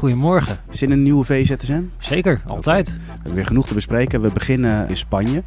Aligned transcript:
Goedemorgen. 0.00 0.58
Zin 0.68 0.90
in 0.90 0.96
een 0.96 1.02
nieuwe 1.02 1.24
VZSN? 1.24 1.90
Zeker, 1.98 2.42
altijd. 2.46 2.88
We 2.92 3.00
hebben 3.12 3.34
weer 3.34 3.46
genoeg 3.46 3.66
te 3.66 3.74
bespreken. 3.74 4.20
We 4.20 4.32
beginnen 4.32 4.88
in 4.88 4.96
Spanje. 4.96 5.42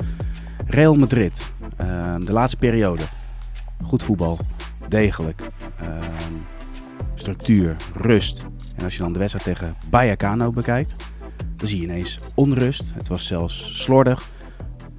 Real 0.65 0.95
Madrid. 0.95 1.51
Ehm, 1.77 2.25
de 2.25 2.31
laatste 2.31 2.57
periode. 2.57 3.03
Goed 3.83 4.03
voetbal. 4.03 4.39
Degelijk. 4.87 5.41
Ehm, 5.79 6.33
structuur. 7.15 7.75
Rust. 7.95 8.45
En 8.75 8.83
als 8.83 8.95
je 8.95 9.01
dan 9.01 9.13
de 9.13 9.19
wedstrijd 9.19 9.45
tegen 9.45 9.75
Vallecano 9.89 10.49
bekijkt, 10.49 10.95
dan 11.55 11.67
zie 11.67 11.77
je 11.77 11.83
ineens 11.83 12.19
onrust. 12.35 12.83
Het 12.93 13.07
was 13.07 13.25
zelfs 13.25 13.81
slordig. 13.83 14.29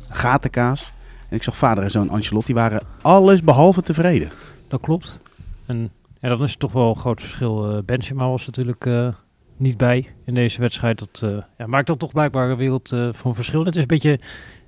Gatenkaas. 0.08 0.92
En 1.28 1.36
ik 1.36 1.42
zag 1.42 1.56
vader 1.56 1.84
en 1.84 1.90
zoon 1.90 2.10
Ancelotti 2.10 2.54
waren 2.54 2.82
alles 3.02 3.42
behalve 3.42 3.82
tevreden. 3.82 4.32
Dat 4.68 4.80
klopt. 4.80 5.20
En 5.66 5.90
ja, 6.20 6.28
dan 6.28 6.42
is 6.42 6.56
toch 6.56 6.72
wel 6.72 6.88
een 6.88 6.96
groot 6.96 7.20
verschil. 7.20 7.76
Eh, 7.76 7.82
Benzema 7.84 8.28
was 8.28 8.46
natuurlijk 8.46 8.86
eh, 8.86 9.08
niet 9.56 9.76
bij 9.76 10.06
in 10.24 10.34
deze 10.34 10.60
wedstrijd. 10.60 10.98
Dat 10.98 11.20
eh, 11.22 11.42
ja, 11.58 11.66
maakt 11.66 11.86
dan 11.86 11.96
toch 11.96 12.12
blijkbaar 12.12 12.50
een 12.50 12.56
wereld 12.56 12.92
eh, 12.92 13.08
van 13.12 13.34
verschil. 13.34 13.64
Het 13.64 13.74
is 13.74 13.80
een 13.80 13.86
beetje 13.86 14.20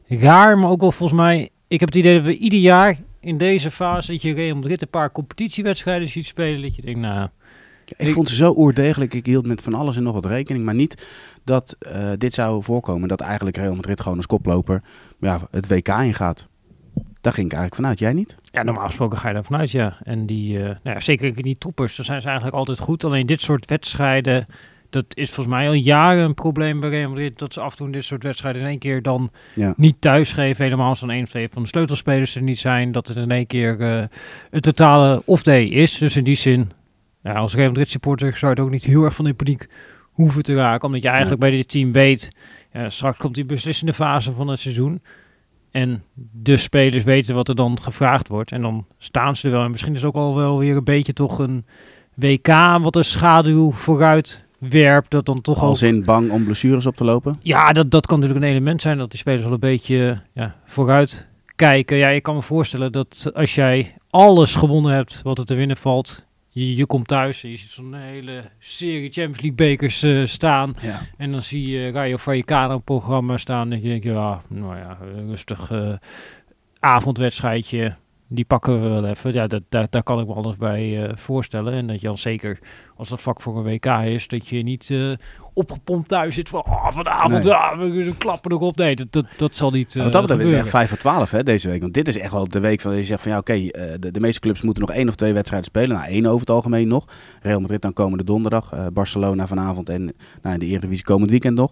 raar, 0.09 0.59
maar 0.59 0.71
ook 0.71 0.81
wel 0.81 0.93
volgens 0.93 1.19
mij... 1.19 1.51
Ik 1.69 1.81
heb 1.81 1.89
het 1.89 1.99
idee 1.99 2.15
dat 2.15 2.25
we 2.25 2.37
ieder 2.37 2.59
jaar 2.59 2.99
in 3.21 3.37
deze 3.37 3.71
fase... 3.71 4.13
dat 4.13 4.23
je 4.23 4.35
Real 4.35 4.57
Madrid 4.57 4.83
een 4.83 4.89
paar 4.89 5.13
competitiewedstrijden 5.13 6.09
ziet 6.09 6.27
spelen... 6.27 6.63
dat 6.63 6.77
je 6.77 6.83
denkt, 6.83 7.01
nou... 7.01 7.29
Ik 7.97 8.13
vond 8.13 8.29
ze 8.29 8.35
zo 8.35 8.55
oerdegelijk. 8.57 9.15
Ik 9.15 9.27
hield 9.27 9.47
met 9.47 9.61
van 9.61 9.75
alles 9.75 9.97
en 9.97 10.03
nog 10.03 10.15
wat 10.15 10.25
rekening. 10.25 10.65
Maar 10.65 10.75
niet 10.75 11.07
dat 11.45 11.77
eh, 11.79 12.13
dit 12.19 12.35
zou 12.35 12.63
voorkomen. 12.63 13.09
Dat 13.09 13.21
eigenlijk 13.21 13.57
Real 13.57 13.75
Madrid 13.75 14.01
gewoon 14.01 14.17
als 14.17 14.27
koploper 14.27 14.83
ja, 15.21 15.41
het 15.51 15.69
WK 15.69 15.89
ingaat. 15.89 16.49
Daar 17.21 17.33
ging 17.33 17.47
ik 17.47 17.53
eigenlijk 17.53 17.75
vanuit. 17.75 17.99
Jij 17.99 18.13
niet? 18.13 18.37
Ja, 18.43 18.63
normaal 18.63 18.87
gesproken 18.87 19.19
ga 19.19 19.29
je 19.29 19.35
daar 19.35 19.45
vanuit, 19.45 19.71
ja. 19.71 19.97
En 20.03 20.27
die, 20.27 20.59
eh, 20.59 20.65
nou 20.65 20.79
ja, 20.83 21.01
zeker 21.01 21.27
in 21.27 21.43
die 21.43 21.59
toppers, 21.59 21.97
daar 21.97 22.07
zijn 22.07 22.21
ze 22.21 22.27
eigenlijk 22.27 22.57
altijd 22.57 22.79
goed. 22.79 23.05
Alleen 23.05 23.27
dit 23.27 23.41
soort 23.41 23.67
wedstrijden, 23.67 24.47
dat 24.97 25.17
is 25.17 25.31
volgens 25.31 25.57
mij 25.57 25.67
al 25.67 25.73
jaren 25.75 26.25
een 26.25 26.35
probleem 26.35 26.81
bij 26.81 26.89
Real 26.91 27.09
Madrid. 27.09 27.39
Dat 27.39 27.53
ze 27.53 27.61
af 27.61 27.71
en 27.71 27.77
toe 27.77 27.91
dit 27.91 28.05
soort 28.05 28.23
wedstrijden 28.23 28.63
in 28.63 28.69
één 28.69 28.79
keer 28.79 29.03
dan 29.03 29.31
Ja. 29.55 29.75
niet 29.77 29.97
thuis 30.01 30.33
geven. 30.33 30.65
Helemaal 30.65 30.89
als 30.89 31.01
dan 31.01 31.11
een 31.11 31.23
of 31.23 31.29
twee 31.29 31.49
van 31.49 31.63
de 31.63 31.69
sleutelspelers 31.69 32.35
er 32.37 32.43
niet 32.43 32.59
zijn. 32.59 32.93
Dat 32.93 33.09
het 33.09 33.17
in 33.17 33.31
één 33.31 33.47
keer 33.47 33.81
eh, 33.81 34.05
een 34.51 34.61
totale 34.61 35.23
off-day 35.25 35.65
is. 35.65 35.99
Dus 35.99 36.17
in 36.17 36.25
die 36.25 36.37
zin, 36.37 36.71
ja, 37.23 37.33
als 37.33 37.55
Real 37.55 37.69
Madrid 37.69 37.91
supporter 37.91 38.37
zou 38.37 38.53
je 38.55 38.61
ook 38.61 38.71
niet 38.71 38.85
heel 38.85 39.05
erg 39.05 39.15
van 39.15 39.25
die 39.25 39.35
paniek 39.35 39.69
hoeven 40.13 40.43
te 40.43 40.55
raken. 40.55 40.87
Omdat 40.87 41.03
je 41.03 41.09
eigenlijk 41.09 41.41
bij 41.41 41.51
dit 41.51 41.69
team 41.69 41.93
weet, 41.93 42.31
ja, 42.73 42.91
straks 42.91 43.19
komt 43.19 43.35
die 43.35 43.45
beslissende 43.45 43.93
fase 43.93 44.33
van 44.33 44.49
het 44.49 44.59
seizoen. 44.59 45.01
En 45.71 46.03
de 46.33 46.57
spelers 46.57 47.05
weten 47.05 47.35
wat 47.35 47.49
er 47.49 47.55
dan 47.57 47.81
gevraagd 47.83 48.29
wordt. 48.29 48.53
En 48.53 48.63
dan 48.63 48.87
staan 48.99 49.37
ze 49.37 49.47
er 49.47 49.53
wel. 49.53 49.65
En 49.65 49.71
misschien 49.71 49.95
is 49.95 50.01
het 50.01 50.09
ook 50.09 50.23
al 50.23 50.37
wel 50.37 50.59
weer 50.59 50.77
een 50.77 50.85
beetje 50.85 51.13
toch 51.13 51.39
een 51.39 51.65
WK 52.15 52.47
wat 52.81 52.97
een 52.97 53.05
schaduw 53.05 53.71
vooruit 53.71 54.45
werpt. 54.69 55.11
Dat 55.11 55.27
dan 55.27 55.41
toch 55.41 55.61
al 55.61 55.69
Als 55.69 55.83
in 55.83 56.05
bang 56.05 56.31
om 56.31 56.45
blessures 56.45 56.87
op 56.87 56.97
te 56.97 57.05
lopen? 57.05 57.39
ja, 57.43 57.73
dat, 57.73 57.91
dat 57.91 58.07
kan 58.07 58.19
natuurlijk 58.19 58.45
een 58.45 58.53
element 58.53 58.83
zijn 58.83 58.99
dat 58.99 59.11
die 59.11 59.19
spelers 59.19 59.43
wel 59.43 59.53
een 59.53 59.61
beetje 59.61 60.21
ja, 60.33 60.55
vooruit 60.65 61.27
kijken. 61.57 61.97
Ja, 61.97 62.09
je 62.09 62.21
kan 62.21 62.35
me 62.35 62.43
voorstellen 62.43 62.93
dat 62.93 63.31
als 63.35 63.55
jij 63.55 63.95
alles 64.11 64.55
gewonnen 64.55 64.93
hebt 64.93 65.23
wat 65.23 65.39
er 65.39 65.45
te 65.45 65.55
winnen 65.55 65.77
valt, 65.77 66.27
je, 66.49 66.77
je 66.77 66.87
komt 66.87 67.09
thuis 67.09 67.45
en 67.45 67.51
je 67.51 67.57
ziet 67.57 67.71
zo'n 67.71 67.95
hele 67.95 68.43
serie 68.59 69.11
Champions 69.11 69.41
League 69.41 69.55
bekers 69.55 70.03
eh, 70.03 70.27
staan. 70.27 70.75
Ja. 70.81 71.01
En 71.17 71.31
dan 71.31 71.43
zie 71.43 71.69
je 71.69 71.91
Rayo 71.91 72.17
Vallecano 72.17 72.79
programma 72.79 73.37
staan 73.37 73.73
en 73.73 73.83
je 73.83 73.89
denkt, 73.89 74.05
ja, 74.05 74.43
nou 74.49 74.77
ja, 74.77 74.99
rustig 75.27 75.71
eh, 75.71 75.93
avondwedstrijdje. 76.81 77.97
Die 78.29 78.45
pakken 78.45 78.83
we 78.83 78.89
wel 78.89 79.05
even. 79.07 79.33
Ja, 79.33 79.47
dat, 79.47 79.63
daar, 79.69 79.87
daar 79.91 80.03
kan 80.03 80.21
ik 80.21 80.27
me 80.27 80.35
alles 80.35 80.57
bij 80.57 81.05
eh, 81.07 81.17
voorstellen. 81.17 81.73
En 81.73 81.87
dat 81.87 82.01
je 82.01 82.07
dan 82.07 82.19
zeker, 82.19 82.59
als 82.97 83.09
dat 83.09 83.23
vak 83.23 83.41
voor 83.43 83.57
een 83.57 83.63
WK 83.63 83.87
is, 83.87 84.29
dat 84.29 84.49
je 84.49 84.63
niet 84.63 84.91
eh, 84.91 85.13
opgepompt 85.55 86.09
thuis 86.09 86.35
zit 86.35 86.49
van 86.49 86.61
oh, 86.65 86.89
vanavond, 86.91 87.45
Nee. 87.45 87.53
ja, 87.53 87.79
we 87.79 88.15
klappen 88.19 88.53
erop. 88.53 88.77
Nee, 88.77 88.97
dat, 88.97 89.13
dat, 89.13 89.27
dat 89.37 89.57
zal 89.57 89.71
niet 89.71 89.95
uh, 89.95 90.03
Wat 90.03 90.13
dat 90.13 90.27
betreft 90.27 90.45
is 90.45 90.53
echt 90.53 90.69
5 90.69 90.89
voor 90.89 90.99
12 90.99 91.31
hè, 91.31 91.43
deze 91.43 91.69
week. 91.69 91.81
Want 91.81 91.95
dit 91.95 92.09
is 92.09 92.19
echt 92.19 92.33
wel 92.33 92.49
de 92.49 92.61
week 92.61 92.81
van 92.81 92.97
je 92.97 93.05
zegt 93.05 93.23
van 93.23 93.31
ja 93.31 93.39
oké, 93.39 93.53
eh, 93.53 93.95
de, 94.01 94.11
de 94.11 94.21
meeste 94.21 94.41
clubs 94.41 94.63
moeten 94.63 94.83
nog 94.87 94.97
één 94.97 95.09
of 95.09 95.15
twee 95.15 95.33
wedstrijden 95.33 95.69
spelen. 95.69 95.97
Nou, 95.97 96.09
één 96.11 96.27
over 96.27 96.41
het 96.41 96.51
algemeen 96.51 96.89
nog. 96.89 97.05
Real 97.43 97.61
Madrid 97.61 97.83
dan 97.83 97.93
komende 97.93 98.25
donderdag. 98.25 98.73
eh, 98.73 98.87
Barcelona 98.93 99.47
vanavond 99.47 99.89
en 99.89 100.05
nou, 100.43 100.55
in 100.55 100.61
de 100.61 100.67
Eredivisie 100.67 101.05
komend 101.05 101.31
weekend 101.31 101.57
nog. 101.57 101.71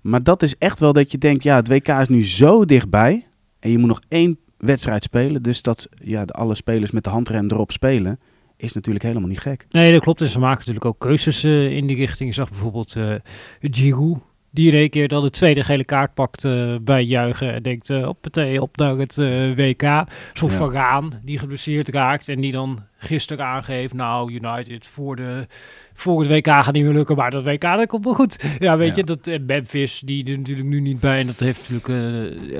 Maar 0.00 0.22
dat 0.22 0.42
is 0.42 0.56
echt 0.58 0.80
wel 0.80 0.92
dat 0.92 1.12
je 1.12 1.18
denkt, 1.18 1.42
ja 1.42 1.56
het 1.56 1.68
WK 1.68 1.88
is 1.88 2.08
nu 2.08 2.24
zo 2.24 2.64
dichtbij. 2.64 3.26
En 3.60 3.70
je 3.70 3.78
moet 3.78 3.88
nog 3.88 4.00
één 4.08 4.38
wedstrijd 4.58 5.02
spelen. 5.02 5.42
Dus 5.42 5.62
dat 5.62 5.88
ja, 6.04 6.22
alle 6.22 6.54
spelers 6.54 6.90
met 6.90 7.04
de 7.04 7.10
handrem 7.10 7.50
erop 7.50 7.72
spelen, 7.72 8.18
is 8.56 8.72
natuurlijk 8.72 9.04
helemaal 9.04 9.28
niet 9.28 9.40
gek. 9.40 9.66
Nee, 9.70 9.92
dat 9.92 10.02
klopt. 10.02 10.20
En 10.20 10.28
ze 10.28 10.38
maken 10.38 10.58
natuurlijk 10.58 10.84
ook 10.84 10.98
keuzes 10.98 11.44
eh, 11.44 11.76
in 11.76 11.86
die 11.86 11.96
richting. 11.96 12.28
Je 12.28 12.34
zag 12.34 12.50
bijvoorbeeld 12.50 12.96
Giroud, 13.60 14.18
die 14.50 14.70
in 14.70 14.78
één 14.78 14.90
keer 14.90 15.08
dan 15.08 15.22
de 15.22 15.30
tweede 15.30 15.64
gele 15.64 15.84
kaart 15.84 16.14
pakt 16.14 16.44
eh, 16.44 16.74
bij 16.80 17.04
juichen. 17.04 17.54
En 17.54 17.62
denkt, 17.62 17.90
eh 17.90 18.08
op 18.08 18.26
op 18.58 18.76
naar 18.76 18.96
het 18.96 19.18
eh, 19.18 19.54
WK. 19.56 19.82
Zoals 20.32 20.52
Ja. 20.52 20.58
Van 20.58 20.72
Raan, 20.72 21.12
die 21.24 21.38
geblesseerd 21.38 21.88
raakt. 21.88 22.28
En 22.28 22.40
die 22.40 22.52
dan 22.52 22.82
gisteren 22.98 23.44
aangeeft, 23.44 23.94
nou, 23.94 24.32
United 24.32 24.86
voor, 24.86 25.16
de, 25.16 25.46
voor 25.94 26.20
het 26.20 26.30
WK 26.30 26.46
gaat 26.46 26.72
niet 26.72 26.84
meer 26.84 26.92
lukken. 26.92 27.16
Maar 27.16 27.30
dat 27.30 27.44
WK, 27.44 27.60
dat 27.60 27.86
komt 27.86 28.04
wel 28.04 28.14
goed. 28.14 28.44
Ja, 28.58 28.76
weet 28.76 28.88
Ja. 28.88 28.96
je, 28.96 29.04
dat 29.04 29.26
en 29.26 29.46
Memphis, 29.46 30.00
die 30.04 30.30
er 30.30 30.38
natuurlijk 30.38 30.68
nu 30.68 30.80
niet 30.80 31.00
bij. 31.00 31.20
En 31.20 31.26
dat 31.26 31.40
heeft 31.40 31.70
natuurlijk, 31.70 31.86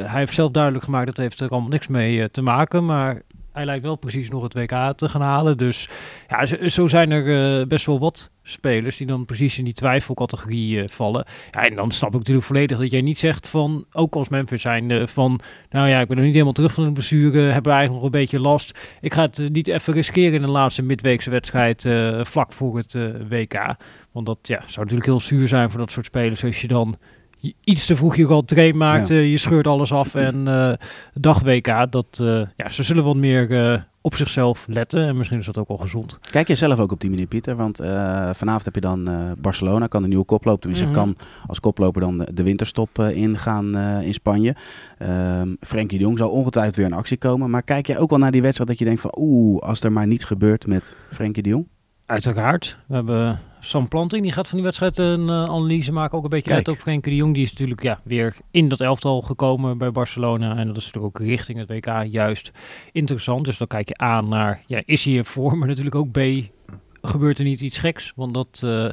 hij 0.08 0.18
heeft 0.18 0.34
zelf 0.34 0.50
duidelijk 0.50 0.84
gemaakt, 0.84 1.06
dat 1.06 1.16
heeft 1.16 1.40
er 1.40 1.48
allemaal 1.48 1.68
niks 1.70 1.86
mee 1.86 2.30
te 2.30 2.42
maken. 2.42 2.84
Maar 2.84 3.22
hij 3.52 3.64
lijkt 3.64 3.84
wel 3.84 3.96
precies 3.96 4.30
nog 4.30 4.42
het 4.42 4.54
WK 4.54 4.92
te 4.96 5.08
gaan 5.08 5.20
halen. 5.20 5.56
Dus 5.56 5.88
ja, 6.28 6.68
zo, 6.68 6.86
zijn 6.86 7.10
er 7.10 7.60
eh, 7.60 7.66
best 7.66 7.86
wel 7.86 7.98
wat 7.98 8.30
spelers 8.42 8.96
die 8.96 9.06
dan 9.06 9.24
precies 9.24 9.58
in 9.58 9.64
die 9.64 9.72
twijfelcategorie 9.72 10.82
eh, 10.82 10.88
vallen. 10.88 11.26
Ja, 11.50 11.62
en 11.62 11.76
dan 11.76 11.90
snap 11.90 12.12
ik 12.12 12.18
natuurlijk 12.18 12.46
volledig 12.46 12.78
dat 12.78 12.90
jij 12.90 13.00
niet 13.00 13.18
zegt 13.18 13.48
van, 13.48 13.84
ook 13.92 14.14
als 14.14 14.28
Memphis 14.28 14.62
zijn, 14.62 15.08
van, 15.08 15.40
nou 15.70 15.88
ja, 15.88 16.00
ik 16.00 16.06
ben 16.06 16.16
nog 16.16 16.24
niet 16.24 16.34
helemaal 16.34 16.54
terug 16.54 16.72
van 16.72 16.84
de 16.84 16.92
blessure, 16.92 17.40
hebben 17.40 17.72
we 17.72 17.78
eigenlijk 17.78 17.92
nog 17.92 18.02
een 18.02 18.20
beetje 18.20 18.40
last. 18.40 18.78
Ik 19.00 19.14
ga 19.14 19.22
het 19.22 19.38
eh, 19.38 19.48
niet 19.48 19.68
even 19.68 19.92
riskeren 19.92 20.34
in 20.34 20.42
de 20.42 20.48
laatste 20.48 20.82
midweekse 20.82 21.30
wedstrijd 21.30 21.86
vlak 22.22 22.52
voor 22.52 22.76
het 22.76 22.92
WK. 23.28 23.76
Want 24.12 24.26
dat 24.26 24.38
ja, 24.42 24.58
zou 24.58 24.76
natuurlijk 24.76 25.06
heel 25.06 25.20
zuur 25.20 25.48
zijn 25.48 25.70
voor 25.70 25.80
dat 25.80 25.90
soort 25.90 26.06
spelers 26.06 26.44
als 26.44 26.60
je 26.60 26.68
dan 26.68 26.98
iets 27.64 27.86
te 27.86 27.96
vroeg 27.96 28.16
je 28.16 28.26
al 28.26 28.44
train 28.44 28.76
maakt, 28.76 29.08
Ja. 29.08 29.14
eh, 29.14 29.30
je 29.30 29.36
scheurt 29.38 29.66
alles 29.66 29.92
af 29.92 30.14
en 30.14 30.48
eh 30.48 30.72
dag 31.14 31.40
WK, 31.40 31.86
dat, 31.90 32.18
eh, 32.22 32.42
ja, 32.56 32.68
ze 32.68 32.82
zullen 32.82 33.04
wat 33.04 33.16
meer 33.16 33.72
eh, 33.72 33.80
op 34.00 34.14
zichzelf 34.14 34.64
letten 34.68 35.06
en 35.06 35.16
misschien 35.16 35.38
is 35.38 35.46
dat 35.46 35.58
ook 35.58 35.68
wel 35.68 35.76
gezond. 35.76 36.18
Kijk 36.30 36.46
jij 36.46 36.56
zelf 36.56 36.78
ook 36.78 36.92
op 36.92 37.00
die 37.00 37.10
manier, 37.10 37.26
Pieter? 37.26 37.56
Want 37.56 37.76
vanavond 38.36 38.64
heb 38.64 38.74
je 38.74 38.80
dan 38.80 39.08
Barcelona, 39.40 39.86
kan 39.86 40.02
de 40.02 40.08
nieuwe 40.08 40.24
koploper. 40.24 40.60
Tenminste, 40.60 40.86
Mhm. 40.86 40.94
kan 40.94 41.16
als 41.46 41.60
koploper 41.60 42.00
dan 42.00 42.26
de, 42.32 42.42
winterstop 42.42 42.98
ingaan 42.98 43.76
in 44.02 44.14
Spanje. 44.14 44.54
Ehm 44.98 45.54
Frenkie 45.60 45.98
de 45.98 46.04
Jong 46.04 46.18
zal 46.18 46.30
ongetwijfeld 46.30 46.76
weer 46.76 46.86
in 46.86 46.92
actie 46.92 47.16
komen. 47.16 47.50
Maar 47.50 47.62
kijk 47.62 47.86
jij 47.86 47.98
ook 47.98 48.10
wel 48.10 48.18
naar 48.18 48.30
die 48.30 48.42
wedstrijd 48.42 48.68
dat 48.70 48.78
je 48.78 48.84
denkt 48.84 49.00
van... 49.00 49.14
Oeh, 49.18 49.62
als 49.62 49.80
er 49.82 49.92
maar 49.92 50.06
niets 50.06 50.24
gebeurt 50.24 50.66
met 50.66 50.96
Frenkie 51.12 51.42
de 51.42 51.48
Jong? 51.48 51.66
Uiteraard. 52.08 52.76
We 52.86 52.94
hebben 52.94 53.40
Sam 53.60 53.88
Planting, 53.88 54.22
die 54.22 54.32
gaat 54.32 54.46
van 54.46 54.56
die 54.56 54.64
wedstrijd 54.64 54.98
een 54.98 55.28
eh, 55.28 55.44
analyse 55.44 55.92
maken. 55.92 56.18
Ook 56.18 56.24
een 56.24 56.30
beetje 56.30 56.50
Kijk. 56.50 56.66
uit 56.66 56.76
op 56.76 56.82
Frenkie 56.82 57.12
de 57.12 57.18
Jong. 57.18 57.34
Die 57.34 57.42
is 57.42 57.50
natuurlijk 57.50 57.82
ja, 57.82 58.00
weer 58.04 58.36
in 58.50 58.68
dat 58.68 58.80
elftal 58.80 59.22
gekomen 59.22 59.78
bij 59.78 59.90
Barcelona. 59.90 60.56
En 60.56 60.66
dat 60.66 60.76
is 60.76 60.84
natuurlijk 60.84 61.20
ook 61.20 61.26
richting 61.26 61.58
het 61.58 61.68
WK 61.68 62.04
juist 62.10 62.50
interessant. 62.92 63.44
Dus 63.44 63.58
dan 63.58 63.66
kijk 63.66 63.88
je 63.88 63.96
aan 63.96 64.28
naar, 64.28 64.62
ja, 64.66 64.82
is 64.84 65.04
hij 65.04 65.14
in 65.14 65.24
vorm? 65.24 65.58
Maar 65.58 65.68
natuurlijk 65.68 65.94
ook 65.94 66.10
B, 66.10 66.18
gebeurt 67.02 67.38
er 67.38 67.44
niet 67.44 67.60
iets 67.60 67.78
geks? 67.78 68.12
Want 68.16 68.34
dat, 68.34 68.60
eh, 68.64 68.88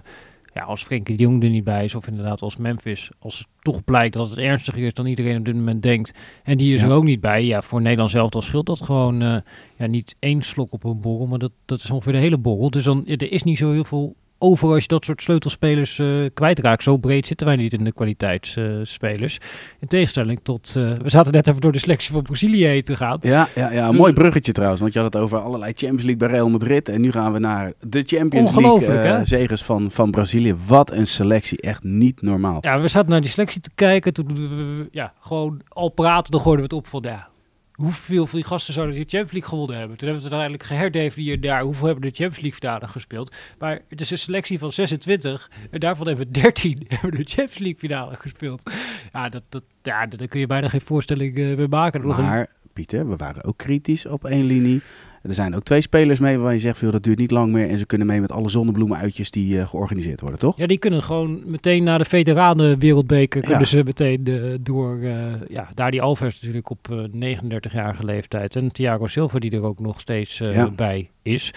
ja, 0.56 0.64
als 0.64 0.84
Frenkie 0.84 1.18
de 1.18 1.24
Jong 1.24 1.44
er 1.44 1.50
niet 1.50 1.64
bij 1.64 1.84
is, 1.84 1.96
of 1.96 2.08
inderdaad 2.08 2.42
als 2.42 2.58
Memphis, 2.58 3.10
als 3.20 3.38
het 3.38 3.48
toch 3.62 3.84
blijkt 3.84 4.14
dat 4.14 4.30
het 4.30 4.38
ernstiger 4.38 4.84
is 4.86 4.94
dan 4.94 5.06
iedereen 5.06 5.38
op 5.38 5.46
dit 5.46 5.56
moment 5.56 5.84
denkt, 5.84 6.14
en 6.44 6.58
die 6.58 6.74
is 6.74 6.82
Ja. 6.82 6.88
er 6.88 6.94
ook 6.94 7.04
niet 7.04 7.22
bij, 7.22 7.46
ja, 7.46 7.62
voor 7.62 7.82
Nederland 7.82 8.10
zelf 8.12 8.30
dan 8.30 8.42
scheelt 8.42 8.66
dat 8.66 8.82
gewoon 8.82 9.22
eh, 9.22 9.38
ja, 9.78 9.86
niet 9.86 10.16
één 10.20 10.42
slok 10.42 10.74
op 10.74 10.84
een 10.84 11.00
borrel, 11.02 11.28
maar 11.28 11.40
dat, 11.40 11.52
dat 11.66 11.84
is 11.84 11.90
ongeveer 11.92 12.14
de 12.14 12.20
hele 12.20 12.38
borrel. 12.38 12.70
Dus 12.70 12.84
dan, 12.84 13.08
er 13.08 13.32
is 13.32 13.44
niet 13.44 13.58
zo 13.58 13.72
heel 13.72 13.84
veel 13.84 14.16
over 14.46 14.74
als 14.74 14.82
je 14.82 14.88
dat 14.88 15.06
soort 15.06 15.22
sleutelspelers 15.22 16.00
eh 16.00 16.08
kwijtraakt. 16.34 16.84
Zo 16.84 16.98
breed 16.98 17.28
zitten 17.28 17.48
wij 17.48 17.56
niet 17.56 17.74
in 17.74 17.84
de 17.84 17.92
kwaliteitsspelers. 17.92 19.40
in 19.80 19.88
tegenstelling 19.88 20.40
tot, 20.44 20.74
eh, 20.78 20.84
we 20.84 21.10
zaten 21.10 21.32
net 21.32 21.48
even 21.48 21.62
door 21.62 21.72
de 21.72 21.80
selectie 21.80 22.14
van 22.14 22.22
Brazilië 22.22 22.66
heen 22.66 22.84
te 22.84 22.96
gaan. 22.96 23.18
Ja, 23.22 23.48
ja, 23.56 23.72
ja 23.72 23.88
een 23.88 23.96
mooi 23.96 24.14
bruggetje 24.14 24.52
trouwens. 24.52 24.82
Want 24.82 24.94
je 24.94 25.00
had 25.00 25.14
het 25.14 25.22
over 25.22 25.38
allerlei 25.38 25.72
Champions 25.72 26.04
League 26.04 26.18
bij 26.18 26.28
Real 26.28 26.50
Madrid. 26.50 26.90
En 26.90 27.02
nu 27.02 27.12
gaan 27.12 27.34
we 27.34 27.40
naar 27.40 27.74
de 27.88 28.04
Champions 28.06 28.56
League 28.56 28.88
eh, 28.88 29.20
zegers 29.24 29.64
van, 29.64 29.92
van 29.92 30.12
Brazilië. 30.12 30.56
Wat 30.66 30.92
een 30.92 31.08
selectie. 31.08 31.62
Echt 31.62 31.84
niet 31.84 32.22
normaal. 32.22 32.58
Ja, 32.62 32.82
we 32.82 32.88
zaten 32.88 33.10
naar 33.10 33.22
die 33.22 33.30
selectie 33.30 33.62
te 33.62 33.70
kijken. 33.76 34.14
Toen 34.14 34.90
ja, 34.92 35.14
gewoon 35.20 35.62
al 35.68 35.90
praten, 35.90 36.32
dan 36.32 36.42
gooiden 36.42 36.70
we 36.70 36.76
het 36.76 36.86
op 36.86 36.88
van 36.88 37.12
ja, 37.12 37.28
hoeveel 37.76 38.28
van 38.28 38.40
die 38.40 38.48
gasten 38.48 38.74
zouden 38.74 38.96
die 38.96 39.04
Champions 39.04 39.32
League 39.32 39.50
gewonnen 39.50 39.78
hebben. 39.78 39.98
Toen 39.98 40.08
hebben 40.08 40.30
we 40.30 40.36
het 40.36 40.44
uiteindelijk 40.44 40.82
geherdefinieerd 40.82 41.42
daar. 41.42 41.62
Hoeveel 41.62 41.86
hebben 41.86 42.04
de 42.04 42.16
Champions 42.16 42.42
League 42.42 42.60
finale 42.60 42.88
gespeeld? 42.88 43.34
Maar 43.60 43.82
het 43.90 44.02
is 44.02 44.12
een 44.12 44.18
selectie 44.18 44.60
van 44.60 44.72
26 44.72 45.52
en 45.72 45.80
daarvan 45.80 46.08
hebben 46.08 46.32
13 46.32 46.86
hebben 46.88 47.12
de 47.12 47.24
Champions 47.24 47.58
League 47.58 47.80
finale 47.80 48.16
gespeeld. 48.16 48.72
Ja, 49.14 49.30
dat, 49.30 49.44
dat, 49.50 49.64
ja 49.82 50.06
daar 50.06 50.28
kun 50.28 50.40
je 50.40 50.48
bijna 50.48 50.70
geen 50.70 50.82
voorstelling 50.82 51.38
eh, 51.38 51.58
mee 51.58 51.68
maken. 51.68 52.08
Maar 52.08 52.50
Pieter, 52.74 53.10
we 53.10 53.16
waren 53.16 53.44
ook 53.44 53.58
kritisch 53.58 54.06
op 54.06 54.26
één 54.26 54.46
linie. 54.46 54.82
Er 55.28 55.34
zijn 55.34 55.56
ook 55.56 55.64
twee 55.64 55.82
spelers 55.82 56.20
mee 56.20 56.36
waarvan 56.36 56.54
je 56.54 56.60
zegt, 56.60 56.78
veel 56.78 56.92
dat 56.92 57.04
duurt 57.04 57.18
niet 57.18 57.32
lang 57.32 57.52
meer. 57.52 57.70
En 57.70 57.78
ze 57.78 57.86
kunnen 57.86 58.08
mee 58.08 58.22
met 58.22 58.32
alle 58.32 58.50
zonnebloemenuitjes 58.50 59.32
die 59.32 59.56
uh, 59.56 59.68
georganiseerd 59.68 60.22
worden, 60.22 60.40
toch? 60.40 60.58
Ja, 60.58 60.68
die 60.68 60.78
kunnen 60.78 61.04
gewoon 61.04 61.42
meteen 61.46 61.84
naar 61.84 61.98
de 61.98 62.06
veteranen 62.06 62.80
wereldbeker. 62.80 63.42
Ja. 63.42 63.48
Kunnen 63.48 63.68
ze 63.68 63.84
meteen 63.84 64.30
uh, 64.30 64.56
door, 64.62 64.98
uh, 64.98 65.34
ja, 65.50 65.70
daar 65.74 65.92
die 65.92 66.02
Alves 66.02 66.42
natuurlijk 66.42 66.70
op 66.70 67.10
39-jarige 67.12 68.06
leeftijd. 68.06 68.56
En 68.56 68.72
Thiago 68.72 69.08
Silva 69.08 69.40
die 69.40 69.52
er 69.52 69.64
ook 69.64 69.80
nog 69.80 70.00
steeds 70.00 70.38
ja. 70.38 70.72
bij 70.72 71.10
is. 71.22 71.54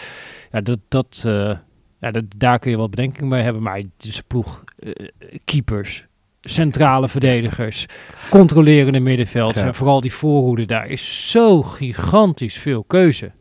Ja, 0.52 0.60
dat, 0.60 0.78
dat, 0.88 1.20
ja, 2.00 2.10
dat, 2.10 2.24
daar 2.36 2.58
kun 2.58 2.70
je 2.70 2.76
wat 2.76 2.90
bedenking 2.90 3.28
bij 3.28 3.42
hebben. 3.42 3.62
Maar 3.62 3.76
het 3.76 4.04
is 4.04 4.22
ploeg 4.26 4.64
keepers, 5.44 6.06
centrale 6.40 7.08
verdedigers, 7.08 7.86
controlerende 8.30 9.00
middenveld. 9.00 9.56
En 9.56 9.74
vooral 9.74 10.00
die 10.00 10.12
voorhoede, 10.12 10.66
daar 10.66 10.86
is 10.86 11.30
zo 11.30 11.62
gigantisch 11.62 12.58
veel 12.58 12.84
keuze. 12.84 13.32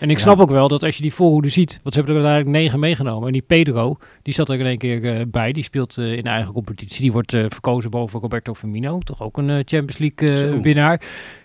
En 0.00 0.10
ik 0.10 0.18
snap 0.18 0.38
ook 0.38 0.50
wel 0.50 0.68
dat 0.68 0.84
als 0.84 0.96
je 0.96 1.02
die 1.02 1.14
voorhoede 1.14 1.48
ziet, 1.48 1.80
want 1.82 1.94
ze 1.94 2.00
hebben 2.00 2.16
er 2.16 2.22
uiteindelijk 2.22 2.62
negen 2.62 2.80
meegenomen. 2.80 3.26
En 3.26 3.32
die 3.32 3.42
Pedro, 3.42 3.96
die 4.22 4.34
zat 4.34 4.48
er 4.48 4.58
in 4.58 4.66
één 4.66 4.78
keer 4.78 5.04
uh, 5.04 5.22
bij. 5.28 5.52
Die 5.52 5.64
speelt 5.64 5.96
uh, 5.96 6.12
in 6.12 6.24
eigen 6.24 6.52
competitie. 6.52 7.00
Die 7.00 7.12
wordt 7.12 7.32
uh, 7.32 7.44
verkozen 7.48 7.90
boven 7.90 8.20
Roberto 8.20 8.54
Firmino. 8.54 8.98
Toch 8.98 9.22
ook 9.22 9.36
een 9.36 9.48
Champions 9.48 9.98
League 9.98 10.60
winnaar. 10.60 11.00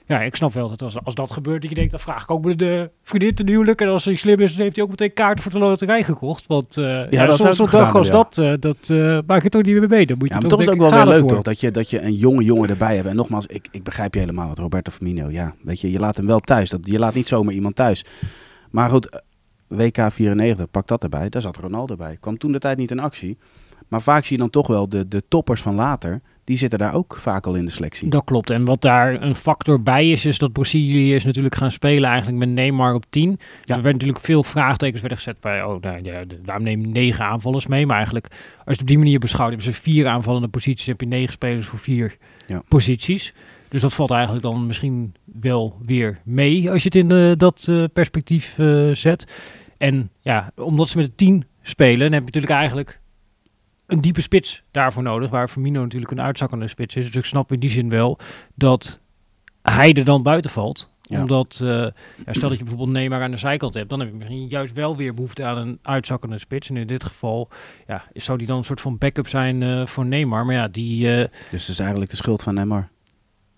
Ja, 0.08 0.22
ik 0.22 0.36
snap 0.36 0.54
wel 0.54 0.70
dat 0.70 0.82
als, 0.82 1.04
als 1.04 1.16
dat 1.16 1.32
gebeurt, 1.32 1.62
dat 1.62 1.70
je 1.70 1.76
denkt, 1.76 1.92
dan 1.92 2.00
vraag 2.00 2.24
ik 2.24 2.32
ook 2.32 2.46
met 2.46 2.60
de 2.60 2.90
vriendin 3.04 3.34
te 3.34 3.44
huwelijk. 3.46 3.82
En 3.82 3.88
als 3.88 4.06
hij 4.06 4.16
slim 4.16 4.40
is, 4.40 4.54
dan 4.54 4.62
heeft 4.62 4.76
hij 4.76 4.86
ook 4.86 4.90
meteen 4.92 5.14
kaarten 5.14 5.44
voor 5.44 5.52
de 5.52 5.58
loterij 5.58 6.04
gekocht. 6.04 6.48
Want 6.48 6.76
ja, 6.76 7.08
ja, 7.10 7.26
dat 7.26 7.38
soms 7.38 7.58
zo'n 7.58 7.70
dag 7.70 7.96
als 7.96 8.10
dat, 8.10 8.36
dat 8.60 8.90
maak 9.26 9.44
je 9.44 9.50
toch 9.50 9.64
niet 9.64 9.80
meer 9.80 9.90
mee. 9.90 10.06
Dan 10.06 10.18
moet 10.18 10.28
je 10.28 10.34
ja, 10.34 10.40
maar 10.40 10.50
toch, 10.50 10.60
toch 10.60 10.68
is 10.68 10.74
ook 10.74 10.90
wel 10.90 11.06
weer 11.06 11.06
leuk 11.06 11.28
toch, 11.28 11.42
dat 11.42 11.60
je, 11.60 11.72
dat 11.72 11.90
je 11.90 12.02
een 12.02 12.14
jonge 12.16 12.44
jongen 12.44 12.70
erbij 12.70 12.96
hebt. 12.96 13.08
En 13.08 13.16
nogmaals, 13.16 13.46
ik, 13.46 13.68
ik 13.72 13.84
begrijp 13.84 14.14
je 14.14 14.20
helemaal 14.20 14.48
wat 14.48 14.58
Roberto 14.58 14.92
Firmino. 14.92 15.30
Ja, 15.30 15.56
weet 15.64 15.82
je, 15.82 15.92
je 15.92 16.00
laat 16.00 16.18
hem 16.18 16.26
wel 16.26 16.40
thuis. 16.40 16.70
Dat, 16.70 16.80
je 16.84 17.00
laat 17.00 17.14
niet 17.14 17.28
zomaar 17.28 17.54
iemand 17.54 17.76
thuis. 17.76 18.06
Maar 18.72 18.90
goed, 18.90 19.22
WK 19.68 19.98
94, 20.12 20.72
pak 20.72 20.88
dat 20.88 21.04
erbij. 21.04 21.30
Daar 21.30 21.42
zat 21.42 21.58
Ronaldo 21.58 21.96
bij. 21.96 22.18
Kwam 22.20 22.38
toen 22.38 22.52
de 22.52 22.60
tijd 22.60 22.78
niet 22.78 22.92
in 22.92 23.00
actie. 23.00 23.38
Maar 23.88 24.02
vaak 24.02 24.26
zie 24.26 24.36
je 24.36 24.42
dan 24.42 24.52
toch 24.52 24.68
wel 24.68 24.90
de, 24.90 25.08
de 25.08 25.24
toppers 25.28 25.62
van 25.62 25.76
later. 25.76 26.22
Die 26.46 26.58
zitten 26.58 26.80
daar 26.80 26.94
ook 26.94 27.18
vaak 27.22 27.46
al 27.46 27.56
in 27.56 27.66
de 27.66 27.72
selectie. 27.72 28.10
Dat 28.10 28.24
klopt. 28.24 28.50
En 28.50 28.66
wat 28.66 28.82
daar 28.82 29.22
een 29.22 29.36
factor 29.36 29.82
bij 29.82 30.12
is, 30.12 30.26
is 30.26 30.38
dat 30.38 30.52
Brazilië 30.52 31.16
is 31.16 31.24
natuurlijk 31.24 31.56
gaan 31.56 31.72
spelen 31.72 32.10
eigenlijk 32.10 32.38
met 32.38 32.50
Neymar 32.50 32.94
op 32.94 33.06
10. 33.10 33.30
Dus 33.30 33.40
ja. 33.40 33.76
er 33.76 33.82
werden 33.82 33.92
natuurlijk 33.92 34.26
veel 34.26 34.44
vraagtekens 34.44 35.00
werden 35.00 35.18
gezet 35.18 35.40
bij, 35.40 35.64
oh, 35.64 35.82
nou, 35.82 36.04
ja, 36.04 36.24
waarom 36.46 36.64
neem 36.64 36.92
negen 36.92 37.26
aanvallers 37.26 37.68
mee? 37.68 37.86
Maar 37.86 37.96
eigenlijk, 37.96 38.28
als 38.32 38.40
je 38.66 38.72
het 38.72 38.82
op 38.82 38.88
die 38.88 38.98
manier 38.98 39.20
beschouwt, 39.20 39.50
hebben 39.50 39.74
ze 39.74 39.82
vier 39.82 40.08
aanvallende 40.08 40.48
posities. 40.48 40.86
heb 40.86 41.02
je 41.02 41.08
negen 41.08 41.34
spelers 41.34 41.66
voor 41.66 41.80
vier 41.80 42.18
ja. 42.48 42.62
posities. 42.68 43.34
Dus 43.70 43.82
dat 43.82 43.94
valt 43.94 44.12
eigenlijk 44.12 44.44
dan 44.44 44.68
misschien 44.68 45.14
wel 45.24 45.78
weer 45.86 46.20
mee 46.24 46.72
als 46.72 46.84
je 46.84 46.88
het 46.88 46.98
in 46.98 47.10
de, 47.10 47.34
dat 47.38 47.68
uh, 47.70 47.84
perspectief 47.94 48.58
uh, 48.58 48.94
zet. 48.94 49.28
En 49.78 50.10
ja, 50.22 50.52
omdat 50.56 50.90
ze 50.90 50.98
met 50.98 51.06
de 51.06 51.16
10 51.16 51.46
spelen, 51.62 52.00
dan 52.00 52.12
heb 52.12 52.20
je 52.20 52.26
natuurlijk 52.26 52.54
eigenlijk 52.54 53.00
een 53.88 54.02
diepe 54.02 54.22
spits 54.22 54.64
daarvoor 54.72 55.04
nodig. 55.04 55.30
Waar 55.30 55.48
Firmino 55.48 55.82
natuurlijk 55.82 56.12
een 56.12 56.22
uitzakkende 56.22 56.68
spits 56.68 56.96
is. 56.96 57.06
Dus 57.06 57.16
ik 57.16 57.26
snap 57.26 57.52
in 57.52 57.60
die 57.60 57.70
zin 57.70 57.90
wel 57.90 58.20
dat 58.56 59.00
hij 59.62 59.94
er 59.94 60.06
dan 60.06 60.24
buiten 60.24 60.52
valt. 60.52 60.90
Ja. 61.02 61.22
Omdat, 61.22 61.60
uh, 61.64 61.70
ja, 61.70 61.94
stel 62.34 62.50
dat 62.50 62.58
je 62.58 62.64
bijvoorbeeld 62.64 62.98
Neymar 62.98 63.22
aan 63.22 63.32
de 63.32 63.38
zijkant 63.38 63.74
hebt, 63.74 63.90
dan 63.90 64.00
heb 64.00 64.10
je 64.10 64.16
misschien 64.16 64.48
juist 64.48 64.74
wel 64.74 64.96
weer 64.96 65.14
behoefte 65.14 65.44
aan 65.44 65.58
een 65.58 65.80
uitzakkende 65.82 66.38
spits. 66.38 66.70
En 66.70 66.78
in 66.78 66.88
dit 66.88 67.04
geval 67.04 67.50
ja, 67.88 68.04
zou 68.14 68.38
die 68.38 68.48
dan 68.48 68.58
een 68.58 68.64
soort 68.64 68.82
van 68.82 68.98
backup 68.98 69.28
zijn 69.28 69.62
uh, 69.62 69.86
voor 69.86 70.06
Neymar. 70.06 70.46
Maar 70.46 70.56
ja, 70.56 70.68
die... 70.68 71.08
Uh, 71.08 71.26
dus 71.52 71.62
het 71.62 71.70
is 71.70 71.80
eigenlijk 71.80 72.12
de 72.12 72.18
schuld 72.18 72.44
van 72.44 72.54
Neymar? 72.54 72.90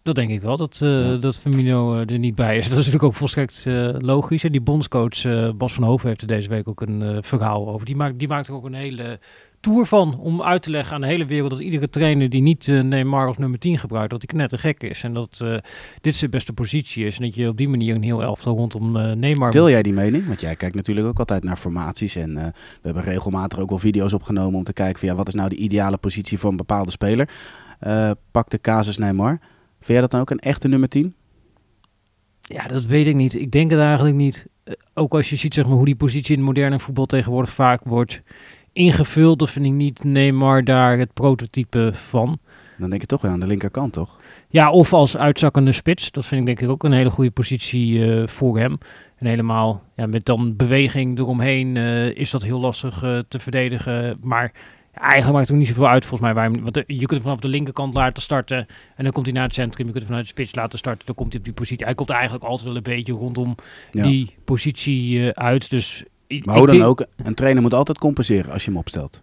Dat 0.04 0.16
denk 0.16 0.30
ik 0.30 0.42
wel, 0.42 0.58
dat, 0.58 0.78
ja. 0.78 1.16
dat 1.16 1.40
Firmino 1.40 2.00
er 2.00 2.20
niet 2.20 2.36
bij 2.36 2.58
is. 2.58 2.64
Dat 2.70 2.78
is 2.78 2.86
natuurlijk 2.86 3.04
ook 3.04 3.16
volstrekt 3.16 3.66
logisch. 3.98 4.44
En 4.44 4.52
die 4.52 4.62
bondscoach 4.62 5.22
Bas 5.58 5.74
van 5.74 5.84
Hoven 5.84 6.08
heeft 6.08 6.22
er 6.22 6.28
deze 6.28 6.50
week 6.50 6.68
ook 6.68 6.82
een 6.82 7.24
verhaal 7.24 7.68
over. 7.68 7.86
Die 7.86 7.96
maakt, 7.96 8.20
die 8.20 8.28
maakt 8.28 8.50
ook 8.50 8.66
een 8.66 8.74
hele 8.74 9.20
tour 9.60 9.86
van 9.86 10.20
om 10.20 10.42
uit 10.42 10.62
te 10.62 10.70
leggen 10.70 10.96
aan 10.96 11.02
de 11.02 11.08
hele 11.08 11.26
wereld 11.26 11.50
dat 11.50 11.60
iedere 11.60 11.90
trainer 11.90 12.30
die 12.30 12.42
niet 12.42 12.68
Neymar 12.68 13.28
als 13.28 13.38
nummer 13.38 13.60
10 13.60 13.78
gebruikt, 13.78 14.10
dat 14.10 14.24
hij 14.28 14.60
gek 14.60 14.84
is. 14.84 15.04
En 15.04 15.14
dat 15.14 15.46
dit 16.02 16.16
zijn 16.16 16.32
beste 16.32 16.54
positie 16.54 17.06
is. 17.06 17.18
En 17.18 17.24
dat 17.24 17.36
je 17.36 17.48
op 17.48 17.58
die 17.58 17.70
manier 17.70 17.96
een 17.96 18.04
heel 18.04 18.24
elftal 18.24 18.56
rondom 18.56 18.92
Neymar... 19.20 19.52
Deel 19.52 19.70
jij 19.70 19.84
die 19.84 19.94
mening? 19.94 20.28
Want 20.28 20.42
jij 20.42 20.56
kijkt 20.56 20.76
natuurlijk 20.76 21.08
ook 21.08 21.20
altijd 21.20 21.44
naar 21.44 21.58
formaties. 21.58 22.16
En 22.16 22.34
we 22.34 22.52
hebben 22.82 23.04
regelmatig 23.04 23.60
ook 23.60 23.70
wel 23.70 23.80
video's 23.80 24.14
opgenomen 24.14 24.58
om 24.58 24.64
te 24.64 24.74
kijken 24.74 25.00
van 25.00 25.08
ja, 25.08 25.16
wat 25.16 25.28
is 25.28 25.34
nou 25.34 25.50
de 25.50 25.56
ideale 25.56 25.98
positie 25.98 26.40
voor 26.40 26.50
een 26.50 26.58
bepaalde 26.58 26.92
speler. 26.92 27.30
pak 28.32 28.50
de 28.50 28.62
casus 28.62 28.98
Neymar. 28.98 29.40
Vind 29.78 29.88
jij 29.88 30.02
dat 30.02 30.12
dan 30.12 30.20
ook 30.20 30.30
een 30.30 30.40
echte 30.40 30.68
nummer 30.68 30.90
10? 30.90 31.16
Ja, 32.48 32.68
dat 32.68 32.86
weet 32.86 33.08
ik 33.08 33.16
niet. 33.16 33.34
Ik 33.34 33.52
denk 33.52 33.72
het 33.72 33.80
eigenlijk 33.80 34.16
niet. 34.16 34.48
Uh, 34.64 34.74
ook 34.94 35.14
als 35.14 35.30
je 35.30 35.36
ziet 35.36 35.54
zeg 35.54 35.66
maar, 35.66 35.76
hoe 35.76 35.86
die 35.86 35.96
positie 35.96 36.32
in 36.32 36.38
het 36.38 36.48
moderne 36.48 36.80
voetbal 36.80 37.06
tegenwoordig 37.06 37.54
vaak 37.54 37.82
wordt 37.84 38.22
ingevuld, 38.78 39.40
dan 39.40 39.48
vind 39.48 39.66
ik 39.66 39.72
niet 39.72 40.04
Neymar 40.04 40.64
daar 40.64 40.98
het 40.98 41.14
prototype 41.14 41.90
van. 41.94 42.40
Dan 42.78 42.90
denk 42.90 43.02
je 43.02 43.08
toch 43.08 43.22
weer 43.22 43.32
aan 43.32 43.40
de 43.40 43.48
linkerkant, 43.48 43.94
toch? 43.94 44.20
Ja, 44.50 44.72
of 44.72 44.94
als 44.94 45.18
uitzakkende 45.18 45.72
spits. 45.72 46.12
Dat 46.12 46.26
vind 46.26 46.40
ik 46.40 46.48
denk 46.48 46.62
ik 46.62 46.70
ook 46.70 46.84
een 46.84 46.92
hele 46.92 47.10
goede 47.10 47.32
positie 47.32 47.94
uh, 47.94 48.28
voor 48.28 48.58
hem. 48.58 48.78
En 49.16 49.28
helemaal 49.28 49.84
ja, 49.96 50.06
met 50.06 50.26
dan 50.26 50.56
beweging 50.56 51.20
eromheen 51.20 51.76
uh, 51.76 52.16
is 52.16 52.32
dat 52.32 52.44
heel 52.44 52.60
lastig 52.60 53.00
te 53.28 53.40
verdedigen. 53.40 54.18
Maar 54.22 54.54
Eigenlijk 55.00 55.34
maakt 55.34 55.48
het 55.48 55.52
ook 55.52 55.62
niet 55.64 55.68
zoveel 55.68 55.88
uit 55.88 56.06
volgens 56.06 56.22
mij. 56.22 56.34
Waar 56.34 56.52
hem, 56.52 56.64
want 56.64 56.76
je 56.88 56.98
kunt 56.98 57.12
hem 57.12 57.22
vanaf 57.22 57.40
de 57.40 57.48
linkerkant 57.48 57.94
laten 57.94 58.24
starten. 58.24 58.58
En 58.96 59.04
dan 59.04 59.12
komt 59.12 59.26
hij 59.26 59.36
naar 59.36 59.44
het 59.44 59.54
centrum. 59.54 59.86
Je 59.86 59.92
kunt 59.92 60.04
hem 60.04 60.08
vanuit 60.08 60.28
de 60.28 60.34
spits 60.34 60.56
laten 60.56 60.80
starten. 60.80 61.06
Dan 61.06 61.16
komt 61.16 61.30
hij 61.30 61.40
op 61.40 61.46
die 61.46 61.54
positie. 61.54 61.86
Hij 61.86 61.96
komt 61.96 62.10
eigenlijk 62.10 62.44
altijd 62.44 62.68
wel 62.68 62.76
een 62.76 62.84
beetje 62.84 63.14
rondom 63.14 63.56
ja. 63.92 64.04
die 64.04 64.34
positie 64.44 65.32
uit. 65.34 65.70
Dus, 65.70 66.04
maar 66.44 66.58
hoe 66.58 66.68
dan 66.68 66.82
ook, 66.82 67.06
een 67.16 67.34
trainer 67.34 67.62
moet 67.62 67.74
altijd 67.74 67.98
compenseren 67.98 68.52
als 68.52 68.64
je 68.64 68.70
hem 68.70 68.80
opstelt. 68.80 69.22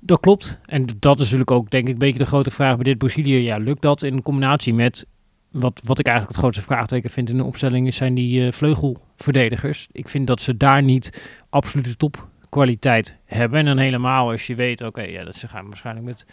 Dat 0.00 0.20
klopt. 0.20 0.58
En 0.66 0.86
dat 0.98 1.14
is 1.14 1.24
natuurlijk 1.24 1.50
ook 1.50 1.70
denk 1.70 1.86
ik 1.86 1.92
een 1.92 1.98
beetje 1.98 2.18
de 2.18 2.26
grote 2.26 2.50
vraag 2.50 2.74
bij 2.74 2.84
dit 2.84 2.98
Brazilië. 2.98 3.36
Ja, 3.36 3.56
lukt 3.56 3.82
dat 3.82 4.02
in 4.02 4.22
combinatie 4.22 4.74
met... 4.74 5.06
Wat, 5.50 5.80
wat 5.84 5.98
ik 5.98 6.06
eigenlijk 6.06 6.36
het 6.36 6.44
grootste 6.44 6.72
vraagteken 6.72 7.10
vind 7.10 7.30
in 7.30 7.36
de 7.36 7.44
opstelling... 7.44 7.94
zijn 7.94 8.14
die 8.14 8.40
uh, 8.40 8.52
vleugelverdedigers. 8.52 9.88
Ik 9.92 10.08
vind 10.08 10.26
dat 10.26 10.40
ze 10.40 10.56
daar 10.56 10.82
niet 10.82 11.22
absolute 11.48 11.96
top 11.96 12.28
kwaliteit 12.54 13.18
hebben. 13.24 13.58
En 13.58 13.64
dan 13.64 13.78
helemaal 13.78 14.30
als 14.30 14.46
je 14.46 14.54
weet, 14.54 14.80
oké, 14.80 15.02
ja, 15.02 15.24
dat 15.24 15.34
ze 15.34 15.48
gaan 15.48 15.66
waarschijnlijk 15.66 16.06
met 16.06 16.26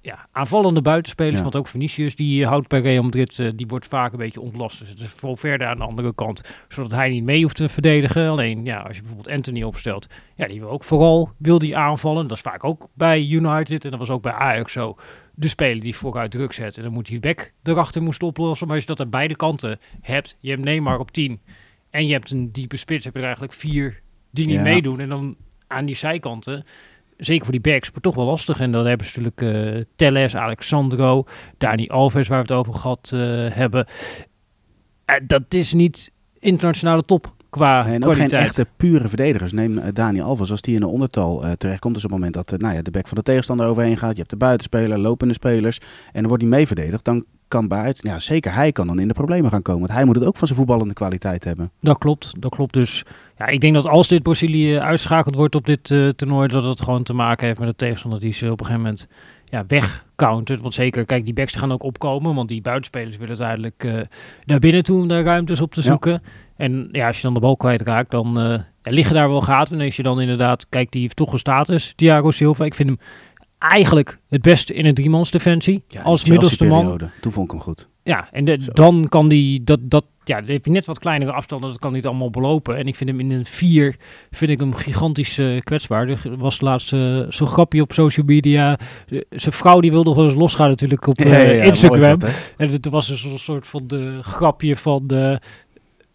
ja, 0.00 0.28
aanvallende 0.32 0.82
buitenspelers. 0.82 1.36
Ja. 1.36 1.42
Want 1.42 1.56
ook 1.56 1.68
Vinicius, 1.68 2.16
die 2.16 2.46
houdt 2.46 2.68
bij 2.68 2.80
Real 2.80 3.02
Madrid, 3.02 3.38
uh, 3.38 3.50
die 3.54 3.66
wordt 3.66 3.86
vaak 3.86 4.12
een 4.12 4.18
beetje 4.18 4.40
ontlast. 4.40 4.78
Dus 4.78 4.88
het 4.88 5.00
is 5.00 5.12
veel 5.12 5.36
verder 5.36 5.66
aan 5.66 5.76
de 5.76 5.84
andere 5.84 6.14
kant. 6.14 6.42
Zodat 6.68 6.90
hij 6.90 7.08
niet 7.08 7.24
mee 7.24 7.42
hoeft 7.42 7.56
te 7.56 7.68
verdedigen. 7.68 8.28
Alleen, 8.28 8.64
ja, 8.64 8.80
als 8.80 8.96
je 8.96 9.02
bijvoorbeeld 9.02 9.36
Anthony 9.36 9.62
opstelt, 9.62 10.06
ja, 10.34 10.46
die 10.46 10.60
wil 10.60 10.70
ook 10.70 10.84
vooral, 10.84 11.30
wil 11.38 11.58
die 11.58 11.76
aanvallen. 11.76 12.28
Dat 12.28 12.36
is 12.36 12.42
vaak 12.42 12.64
ook 12.64 12.88
bij 12.94 13.26
United 13.26 13.84
en 13.84 13.90
dat 13.90 13.98
was 13.98 14.10
ook 14.10 14.22
bij 14.22 14.32
Ajax 14.32 14.72
zo. 14.72 14.96
De 15.34 15.48
speler 15.48 15.82
die 15.82 15.96
vooruit 15.96 16.30
druk 16.30 16.52
zet. 16.52 16.76
En 16.76 16.82
dan 16.82 16.92
moet 16.92 17.08
hij 17.08 17.20
back 17.20 17.52
erachter 17.62 18.02
moest 18.02 18.22
oplossen. 18.22 18.66
Maar 18.66 18.76
als 18.76 18.84
je 18.84 18.94
dat 18.94 19.00
aan 19.00 19.10
beide 19.10 19.36
kanten 19.36 19.78
hebt, 20.00 20.36
je 20.40 20.50
hebt 20.50 20.64
Neymar 20.64 20.98
op 20.98 21.10
10 21.10 21.40
en 21.90 22.06
je 22.06 22.12
hebt 22.12 22.30
een 22.30 22.52
diepe 22.52 22.76
spits, 22.76 23.04
heb 23.04 23.12
je 23.12 23.18
er 23.18 23.24
eigenlijk 23.24 23.54
vier 23.54 24.00
die 24.30 24.46
niet 24.46 24.56
ja. 24.56 24.62
meedoen. 24.62 25.00
En 25.00 25.08
dan 25.08 25.36
aan 25.68 25.86
die 25.86 25.96
zijkanten, 25.96 26.64
zeker 27.16 27.44
voor 27.44 27.52
die 27.52 27.72
backs, 27.72 27.88
wordt 27.88 28.02
toch 28.02 28.14
wel 28.14 28.24
lastig. 28.24 28.60
En 28.60 28.72
dan 28.72 28.86
hebben 28.86 29.06
ze 29.06 29.20
natuurlijk 29.20 29.76
uh, 29.76 29.84
Telles, 29.96 30.36
Alexandro, 30.36 31.24
Dani 31.58 31.88
Alves, 31.88 32.28
waar 32.28 32.46
we 32.46 32.52
het 32.54 32.60
over 32.60 32.74
gehad 32.74 33.10
uh, 33.14 33.20
hebben. 33.50 33.86
Uh, 35.06 35.16
dat 35.26 35.42
is 35.48 35.72
niet 35.72 36.12
internationale 36.38 37.04
top 37.04 37.34
qua 37.50 37.84
nee, 37.84 37.94
en 37.94 38.04
ook 38.04 38.14
geen 38.14 38.30
echte 38.30 38.66
pure 38.76 39.08
verdedigers. 39.08 39.52
Neem 39.52 39.92
Dani 39.92 40.20
Alves, 40.20 40.50
als 40.50 40.60
die 40.60 40.74
in 40.74 40.82
een 40.82 40.88
ondertal 40.88 41.44
terechtkomt. 41.56 41.94
Dus 41.94 42.04
op 42.04 42.10
het 42.10 42.18
moment 42.18 42.34
dat 42.34 42.60
nou 42.60 42.74
ja, 42.74 42.82
de 42.82 42.90
back 42.90 43.08
van 43.08 43.16
de 43.16 43.22
tegenstander 43.22 43.66
overheen 43.66 43.96
gaat. 43.96 44.12
Je 44.12 44.18
hebt 44.18 44.30
de 44.30 44.36
buitenspeler, 44.36 44.98
lopende 44.98 45.34
spelers. 45.34 45.78
En 45.78 46.20
dan 46.20 46.26
wordt 46.26 46.42
hij 46.42 46.52
mee 46.52 46.66
verdedigd. 46.66 47.04
Dan 47.04 47.24
kan 47.48 47.68
buiten, 47.68 48.10
ja 48.10 48.18
zeker 48.18 48.54
hij 48.54 48.72
kan 48.72 48.86
dan 48.86 48.98
in 48.98 49.08
de 49.08 49.14
problemen 49.14 49.50
gaan 49.50 49.62
komen. 49.62 49.80
Want 49.80 49.92
hij 49.92 50.04
moet 50.04 50.16
het 50.16 50.24
ook 50.24 50.36
van 50.36 50.46
zijn 50.46 50.58
voetballende 50.58 50.94
kwaliteit 50.94 51.44
hebben. 51.44 51.70
Dat 51.80 51.98
klopt, 51.98 52.32
dat 52.40 52.50
klopt. 52.50 52.72
Dus 52.72 53.04
ja, 53.38 53.46
ik 53.46 53.60
denk 53.60 53.74
dat 53.74 53.88
als 53.88 54.08
dit 54.08 54.22
Brazilië 54.22 54.78
uitschakeld 54.78 55.34
wordt 55.34 55.54
op 55.54 55.66
dit 55.66 55.90
uh, 55.90 56.08
toernooi, 56.08 56.48
dat 56.48 56.64
het 56.64 56.80
gewoon 56.80 57.02
te 57.02 57.12
maken 57.12 57.46
heeft 57.46 57.58
met 57.58 57.68
de 57.68 57.76
tegenstander 57.76 58.20
die 58.20 58.32
ze 58.32 58.50
op 58.50 58.60
een 58.60 58.66
gegeven 58.66 58.82
moment 58.82 59.08
ja, 59.44 59.64
wegcountert. 59.66 60.60
Want 60.60 60.74
zeker, 60.74 61.04
kijk, 61.04 61.24
die 61.24 61.34
backs 61.34 61.54
gaan 61.54 61.72
ook 61.72 61.82
opkomen, 61.82 62.34
want 62.34 62.48
die 62.48 62.62
buitenspelers 62.62 63.16
willen 63.16 63.38
uiteindelijk 63.38 63.84
uh, 63.84 64.00
naar 64.44 64.58
binnen 64.58 64.82
toe 64.82 65.00
om 65.00 65.08
daar 65.08 65.22
ruimtes 65.22 65.60
op 65.60 65.72
te 65.72 65.82
zoeken. 65.82 66.12
Ja. 66.12 66.20
En 66.56 66.88
ja, 66.92 67.06
als 67.06 67.16
je 67.16 67.22
dan 67.22 67.34
de 67.34 67.40
bal 67.40 67.56
kwijtraakt, 67.56 68.10
dan 68.10 68.38
uh, 68.38 68.44
ja, 68.82 68.90
liggen 68.90 69.14
daar 69.14 69.28
wel 69.28 69.40
gaten. 69.40 69.78
En 69.78 69.84
als 69.84 69.96
je 69.96 70.02
dan 70.02 70.20
inderdaad, 70.20 70.68
kijk, 70.68 70.90
die 70.90 71.00
heeft 71.02 71.16
toch 71.16 71.32
een 71.32 71.38
status, 71.38 71.92
Thiago 71.96 72.30
Silva. 72.30 72.64
Ik 72.64 72.74
vind 72.74 72.88
hem 72.88 72.98
eigenlijk 73.58 74.18
het 74.28 74.42
beste 74.42 74.74
in 74.74 74.86
een 74.86 74.94
driemans 74.94 75.30
defensie. 75.30 75.82
Ja, 75.88 76.02
als 76.02 76.24
middelste 76.24 76.64
man. 76.64 77.10
Toen 77.20 77.32
vond 77.32 77.46
ik 77.46 77.50
hem 77.50 77.60
goed. 77.60 77.88
Ja, 78.02 78.28
en 78.32 78.44
de, 78.44 78.58
dan 78.72 79.06
kan 79.08 79.28
die, 79.28 79.64
dat, 79.64 79.78
dat, 79.82 80.04
ja, 80.24 80.42
heeft 80.44 80.64
hij 80.64 80.74
net 80.74 80.86
wat 80.86 80.98
kleinere 80.98 81.32
afstanden, 81.32 81.70
dat 81.70 81.78
kan 81.78 81.92
niet 81.92 82.06
allemaal 82.06 82.30
belopen. 82.30 82.76
En 82.76 82.86
ik 82.86 82.96
vind 82.96 83.10
hem 83.10 83.20
in 83.20 83.30
een 83.30 83.46
4, 83.46 83.96
vind 84.30 84.50
ik 84.50 84.60
hem 84.60 84.74
gigantisch 84.74 85.38
uh, 85.38 85.60
kwetsbaar. 85.60 86.08
Er 86.08 86.36
was 86.36 86.60
laatst 86.60 86.92
uh, 86.92 87.26
zo'n 87.28 87.46
grapje 87.46 87.82
op 87.82 87.92
social 87.92 88.26
media. 88.26 88.78
Zijn 89.30 89.54
vrouw 89.54 89.80
die 89.80 89.90
wilde 89.90 90.14
wel 90.14 90.24
eens 90.24 90.34
losgaan 90.34 90.68
natuurlijk 90.68 91.06
op 91.06 91.20
uh, 91.20 91.32
ja, 91.32 91.38
ja, 91.38 91.62
Instagram. 91.62 92.18
Dat, 92.18 92.30
en 92.56 92.70
het 92.70 92.88
was 92.88 93.06
dus 93.06 93.24
een 93.24 93.38
soort 93.38 93.66
van 93.66 93.86
de 93.86 94.18
grapje 94.22 94.76
van 94.76 95.06
de 95.06 95.40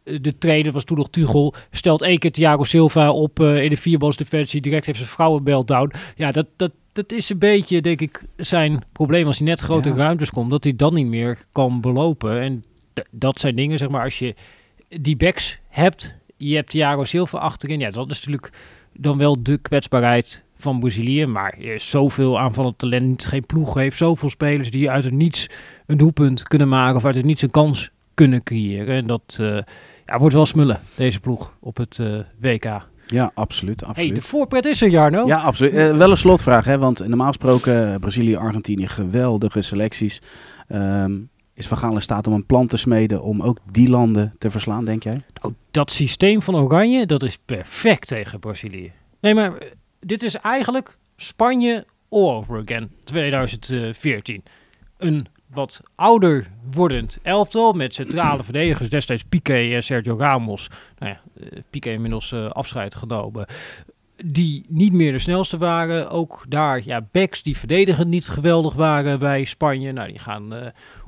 de 0.03 0.37
trainer 0.37 0.71
was 0.71 0.83
toen 0.83 0.97
nog 0.97 1.09
Tuchel, 1.09 1.53
stelt 1.71 2.01
één 2.01 2.19
keer 2.19 2.31
Thiago 2.31 2.63
Silva 2.63 3.11
op 3.11 3.39
in 3.39 3.69
de 3.69 3.77
vierbalsdefensie, 3.77 4.61
direct 4.61 4.85
heeft 4.85 4.97
zijn 4.97 5.09
vrouwen 5.09 5.65
down. 5.65 5.91
Ja, 6.15 6.31
dat, 6.31 6.45
dat, 6.55 6.71
dat 6.93 7.11
is 7.11 7.29
een 7.29 7.37
beetje, 7.37 7.81
denk 7.81 8.01
ik, 8.01 8.21
zijn 8.35 8.83
probleem 8.91 9.27
als 9.27 9.37
hij 9.37 9.47
net 9.47 9.59
grote 9.59 9.93
ruimtes 9.93 10.29
komt, 10.29 10.49
dat 10.49 10.63
hij 10.63 10.75
dan 10.75 10.93
niet 10.93 11.07
meer 11.07 11.45
kan 11.51 11.81
belopen. 11.81 12.41
En 12.41 12.63
dat 13.09 13.39
zijn 13.39 13.55
dingen, 13.55 13.77
zeg 13.77 13.89
maar, 13.89 14.03
als 14.03 14.19
je 14.19 14.35
die 14.87 15.15
backs 15.15 15.59
hebt, 15.67 16.15
je 16.37 16.55
hebt 16.55 16.69
Thiago 16.69 17.03
Silva 17.03 17.37
achterin, 17.37 17.79
ja, 17.79 17.89
dat 17.89 18.11
is 18.11 18.25
natuurlijk 18.25 18.51
dan 18.93 19.17
wel 19.17 19.43
de 19.43 19.57
kwetsbaarheid 19.57 20.43
van 20.55 20.79
Brazilië. 20.79 21.25
Maar 21.25 21.53
er 21.53 21.73
is 21.73 21.89
zoveel 21.89 22.39
aanvallend 22.39 22.77
talent, 22.77 23.25
geen 23.25 23.45
ploeg 23.45 23.73
heeft, 23.73 23.97
zoveel 23.97 24.29
spelers 24.29 24.71
die 24.71 24.89
uit 24.89 25.03
het 25.03 25.13
niets 25.13 25.49
een 25.85 25.97
doelpunt 25.97 26.43
kunnen 26.43 26.69
maken 26.69 26.95
of 26.95 27.05
uit 27.05 27.15
het 27.15 27.25
niets 27.25 27.41
een 27.41 27.51
kans 27.51 27.91
kunnen 28.13 28.43
creëren. 28.43 28.95
En 28.95 29.07
dat 29.07 29.37
uh, 29.41 29.59
ja, 30.05 30.19
wordt 30.19 30.35
wel 30.35 30.45
smullen, 30.45 30.79
deze 30.95 31.19
ploeg, 31.19 31.53
op 31.59 31.77
het 31.77 31.97
uh, 31.97 32.19
eh, 32.19 32.25
WK. 32.39 32.91
Ja, 33.07 33.31
absoluut. 33.33 33.83
absoluut. 33.83 34.09
Hey, 34.09 34.19
de 34.19 34.25
voorpret 34.25 34.65
is 34.65 34.81
er, 34.81 34.89
Jarno. 34.89 35.27
Ja, 35.27 35.41
absoluut. 35.41 35.73
Uh, 35.73 35.97
wel 35.97 36.11
een 36.11 36.17
slotvraag, 36.17 36.65
hè, 36.65 36.77
want 36.77 37.07
normaal 37.07 37.27
gesproken 37.27 37.99
Brazilië, 37.99 38.35
Argentinië, 38.35 38.87
geweldige 38.87 39.61
selecties. 39.61 40.21
Um, 40.69 41.29
is 41.53 41.67
Van 41.67 41.77
Gaal 41.77 41.95
in 41.95 42.01
staat 42.01 42.27
om 42.27 42.33
een 42.33 42.45
plan 42.45 42.67
te 42.67 42.77
smeden 42.77 43.21
om 43.21 43.41
ook 43.41 43.57
die 43.71 43.89
landen 43.89 44.35
te 44.37 44.51
verslaan, 44.51 44.85
denk 44.85 45.03
jij? 45.03 45.23
Nou, 45.41 45.53
dat 45.71 45.91
systeem 45.91 46.41
van 46.41 46.55
Oranje, 46.55 47.05
dat 47.05 47.23
is 47.23 47.37
perfect 47.45 48.07
tegen 48.07 48.39
Brazilië. 48.39 48.91
Nee, 49.19 49.33
maar 49.33 49.53
dit 49.99 50.23
is 50.23 50.35
eigenlijk 50.35 50.97
Spanje 51.15 51.85
all 52.09 52.29
over 52.29 52.61
again, 52.61 52.91
2014. 53.03 54.43
Een 54.97 55.27
wat 55.53 55.81
ouder 55.95 56.47
wordend 56.71 57.19
elftal 57.21 57.73
met 57.73 57.93
centrale 57.93 58.43
verdedigers, 58.43 58.89
destijds 58.89 59.23
Piqué 59.23 59.73
en 59.73 59.83
Sergio 59.83 60.17
Ramos. 60.17 60.69
Nou 60.99 61.11
ja, 61.11 61.21
eh, 61.41 61.59
Piqué 61.69 61.91
inmiddels 61.91 62.31
uh, 62.31 62.49
afscheid 62.49 62.95
genomen. 62.95 63.45
Die 64.25 64.65
niet 64.67 64.93
meer 64.93 65.11
de 65.11 65.19
snelste 65.19 65.57
waren. 65.57 66.09
Ook 66.09 66.45
daar, 66.47 66.81
ja, 66.85 67.07
backs 67.11 67.43
die 67.43 67.57
verdedigend 67.57 68.07
niet 68.07 68.27
geweldig 68.27 68.73
waren 68.73 69.19
bij 69.19 69.43
Spanje. 69.43 69.91
Nou, 69.91 70.07
die 70.07 70.19
gaan 70.19 70.53
uh, 70.53 70.65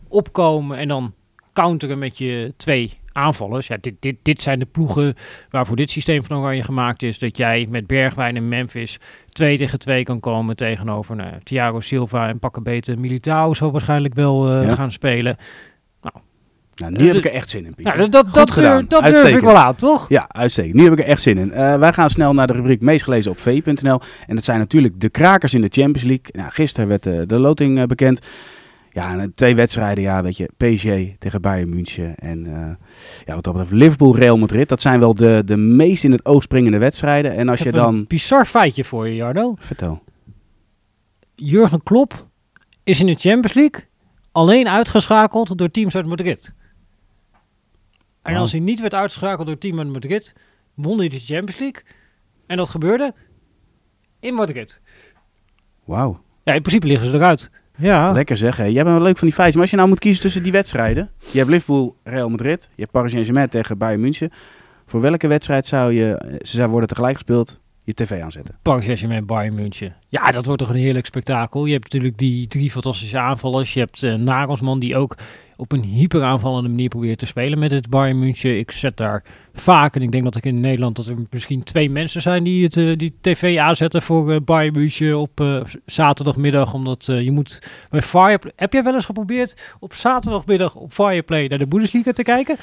opkomen 0.07 0.77
en 0.77 0.87
dan 0.87 1.13
counteren 1.53 1.99
met 1.99 2.17
je 2.17 2.53
twee 2.57 2.99
aanvallers. 3.15 3.67
Ja, 3.67 3.77
dit, 3.81 3.93
dit, 3.99 4.17
dit 4.21 4.41
zijn 4.41 4.59
de 4.59 4.65
ploegen 4.65 5.13
waarvoor 5.49 5.75
dit 5.75 5.91
systeem 5.91 6.23
van 6.23 6.37
Oranje 6.37 6.63
gemaakt 6.63 7.03
is. 7.03 7.19
Dat 7.19 7.37
jij 7.37 7.67
met 7.69 7.87
Bergwijn 7.87 8.35
en 8.35 8.47
Memphis 8.47 8.99
2 9.29 9.57
tegen 9.57 9.79
2 9.79 10.03
kan 10.03 10.19
komen 10.19 10.55
tegenover 10.55 11.15
nou, 11.15 11.33
Thiago 11.43 11.79
Silva 11.79 12.27
en 12.27 12.39
pakken 12.39 12.63
beter 12.63 12.99
Militao 12.99 13.53
zal 13.53 13.71
waarschijnlijk 13.71 14.13
wel 14.13 14.63
uh, 14.63 14.73
gaan 14.73 14.91
spelen. 14.91 15.37
Nou, 16.01 16.15
nou, 16.75 16.91
nu 16.91 17.07
heb 17.07 17.15
ik 17.15 17.25
er 17.25 17.31
echt 17.31 17.49
zin 17.49 17.65
in, 17.65 17.75
Pieter. 17.75 17.97
Nou, 17.97 18.09
dat 18.09 18.33
dat, 18.33 18.51
gedaan. 18.51 18.85
dat 18.87 19.03
durf 19.03 19.35
ik 19.35 19.41
wel 19.41 19.55
aan, 19.55 19.75
toch? 19.75 20.09
Ja, 20.09 20.25
uitstekend. 20.27 20.73
Nu 20.73 20.83
heb 20.83 20.93
ik 20.93 20.99
er 20.99 21.05
echt 21.05 21.21
zin 21.21 21.37
in. 21.37 21.47
Uh, 21.47 21.77
wij 21.77 21.93
gaan 21.93 22.09
snel 22.09 22.33
naar 22.33 22.47
de 22.47 22.53
rubriek 22.53 22.81
meest 22.81 23.03
gelezen 23.03 23.31
op 23.31 23.39
v.nl. 23.39 23.99
En 24.27 24.35
dat 24.35 24.43
zijn 24.43 24.59
natuurlijk 24.59 24.99
de 24.99 25.09
krakers 25.09 25.53
in 25.53 25.61
de 25.61 25.69
Champions 25.71 26.03
League. 26.03 26.25
Nou, 26.31 26.49
gisteren 26.51 26.87
werd 26.87 27.05
uh, 27.05 27.21
de 27.25 27.39
loting 27.39 27.87
bekend. 27.87 28.19
Ja, 28.95 29.27
twee 29.35 29.55
wedstrijden, 29.55 30.03
ja, 30.03 30.23
weet 30.23 30.37
je, 30.37 30.49
PSG 30.57 31.17
tegen 31.19 31.41
Bayern 31.41 31.69
München 31.69 32.15
en 32.15 32.45
uh, 32.45 32.53
ja, 33.25 33.33
wat 33.33 33.43
dat 33.43 33.53
betreft 33.53 33.71
Liverpool, 33.71 34.15
Real 34.15 34.37
Madrid. 34.37 34.69
Dat 34.69 34.81
zijn 34.81 34.99
wel 34.99 35.15
de, 35.15 35.41
de 35.45 35.57
meest 35.57 36.03
in 36.03 36.11
het 36.11 36.25
oog 36.25 36.43
springende 36.43 36.77
wedstrijden. 36.77 37.35
En 37.35 37.49
als 37.49 37.59
je 37.59 37.71
dan... 37.71 37.95
een 37.95 38.07
bizar 38.07 38.45
feitje 38.45 38.83
voor 38.83 39.07
je, 39.07 39.15
Jardo. 39.15 39.55
Vertel. 39.57 40.03
Jurgen 41.35 41.83
Klopp 41.83 42.27
is 42.83 42.99
in 42.99 43.05
de 43.05 43.15
Champions 43.15 43.53
League 43.53 43.83
alleen 44.31 44.67
uitgeschakeld 44.67 45.57
door 45.57 45.71
teams 45.71 45.95
uit 45.95 46.05
Madrid. 46.05 46.53
En 48.21 48.35
als 48.35 48.51
hij 48.51 48.61
niet 48.61 48.79
werd 48.79 48.93
uitgeschakeld 48.93 49.47
door 49.47 49.57
team 49.57 49.79
uit 49.79 49.87
Madrid, 49.87 50.33
won 50.73 50.97
hij 50.97 51.09
de 51.09 51.19
Champions 51.19 51.59
League. 51.59 51.83
En 52.47 52.57
dat 52.57 52.69
gebeurde 52.69 53.13
in 54.19 54.33
Madrid. 54.33 54.81
Wauw. 55.83 56.21
Ja, 56.43 56.53
in 56.53 56.61
principe 56.61 56.87
liggen 56.87 57.07
ze 57.07 57.15
eruit. 57.15 57.51
Ja. 57.75 58.11
Lekker 58.11 58.37
zeg. 58.37 58.57
Jij 58.57 58.73
bent 58.73 58.85
wel 58.85 59.01
leuk 59.01 59.17
van 59.17 59.27
die 59.27 59.35
feitjes. 59.35 59.53
Maar 59.53 59.61
als 59.61 59.71
je 59.71 59.77
nou 59.77 59.89
moet 59.89 59.99
kiezen 59.99 60.21
tussen 60.21 60.43
die 60.43 60.51
wedstrijden. 60.51 61.09
Je 61.31 61.37
hebt 61.37 61.49
Liverpool, 61.49 61.95
Real 62.03 62.29
Madrid. 62.29 62.69
Je 62.75 62.81
hebt 62.81 62.91
Paris 62.91 63.11
Saint-Germain 63.11 63.49
tegen 63.49 63.77
Bayern 63.77 64.01
München. 64.01 64.31
Voor 64.85 65.01
welke 65.01 65.27
wedstrijd 65.27 65.65
zou 65.65 65.93
je, 65.93 66.37
ze 66.41 66.55
zou 66.55 66.69
worden 66.69 66.89
tegelijk 66.89 67.13
gespeeld, 67.13 67.59
je 67.83 67.93
tv 67.93 68.21
aanzetten? 68.21 68.55
Paris 68.61 68.83
Saint-Germain, 68.85 69.25
Bayern 69.25 69.55
München. 69.55 69.95
Ja, 70.09 70.31
dat 70.31 70.45
wordt 70.45 70.61
toch 70.61 70.69
een 70.69 70.75
heerlijk 70.75 71.05
spektakel. 71.05 71.65
Je 71.65 71.71
hebt 71.71 71.83
natuurlijk 71.83 72.17
die 72.17 72.47
drie 72.47 72.71
fantastische 72.71 73.19
aanvallers. 73.19 73.73
Je 73.73 73.79
hebt 73.79 74.01
uh, 74.01 74.13
Nagelsman 74.15 74.79
die 74.79 74.97
ook 74.97 75.15
op 75.57 75.71
een 75.71 75.83
hyperaanvallende 75.83 76.69
manier 76.69 76.89
probeert 76.89 77.19
te 77.19 77.25
spelen 77.25 77.59
met 77.59 77.71
het 77.71 77.89
Bayern 77.89 78.19
München. 78.19 78.59
Ik 78.59 78.71
zet 78.71 78.97
daar 78.97 79.23
vaak, 79.53 79.95
en 79.95 80.01
ik 80.01 80.11
denk 80.11 80.23
dat 80.23 80.35
ik 80.35 80.45
in 80.45 80.59
Nederland 80.59 80.95
dat 80.95 81.07
er 81.07 81.15
misschien 81.29 81.63
twee 81.63 81.89
mensen 81.89 82.21
zijn 82.21 82.43
die 82.43 82.63
het 82.63 82.75
uh, 82.75 82.97
die 82.97 83.17
tv 83.21 83.57
aanzetten 83.57 84.01
voor 84.01 84.33
uh, 84.33 84.37
Bayern 84.45 84.73
München 84.73 85.19
op 85.19 85.39
uh, 85.39 85.61
zaterdagmiddag. 85.85 86.73
Omdat 86.73 87.05
je 87.05 87.31
moet 87.31 87.61
bij 87.89 88.01
Fireplay... 88.01 88.53
Heb 88.55 88.73
jij 88.73 88.83
wel 88.83 88.93
eens 88.93 89.05
geprobeerd 89.05 89.75
op 89.79 89.93
zaterdagmiddag 89.93 90.75
op 90.75 90.93
Fireplay 90.93 91.47
naar 91.47 91.59
de 91.59 91.67
Bundesliga 91.67 92.11
te 92.11 92.23
kijken? 92.23 92.57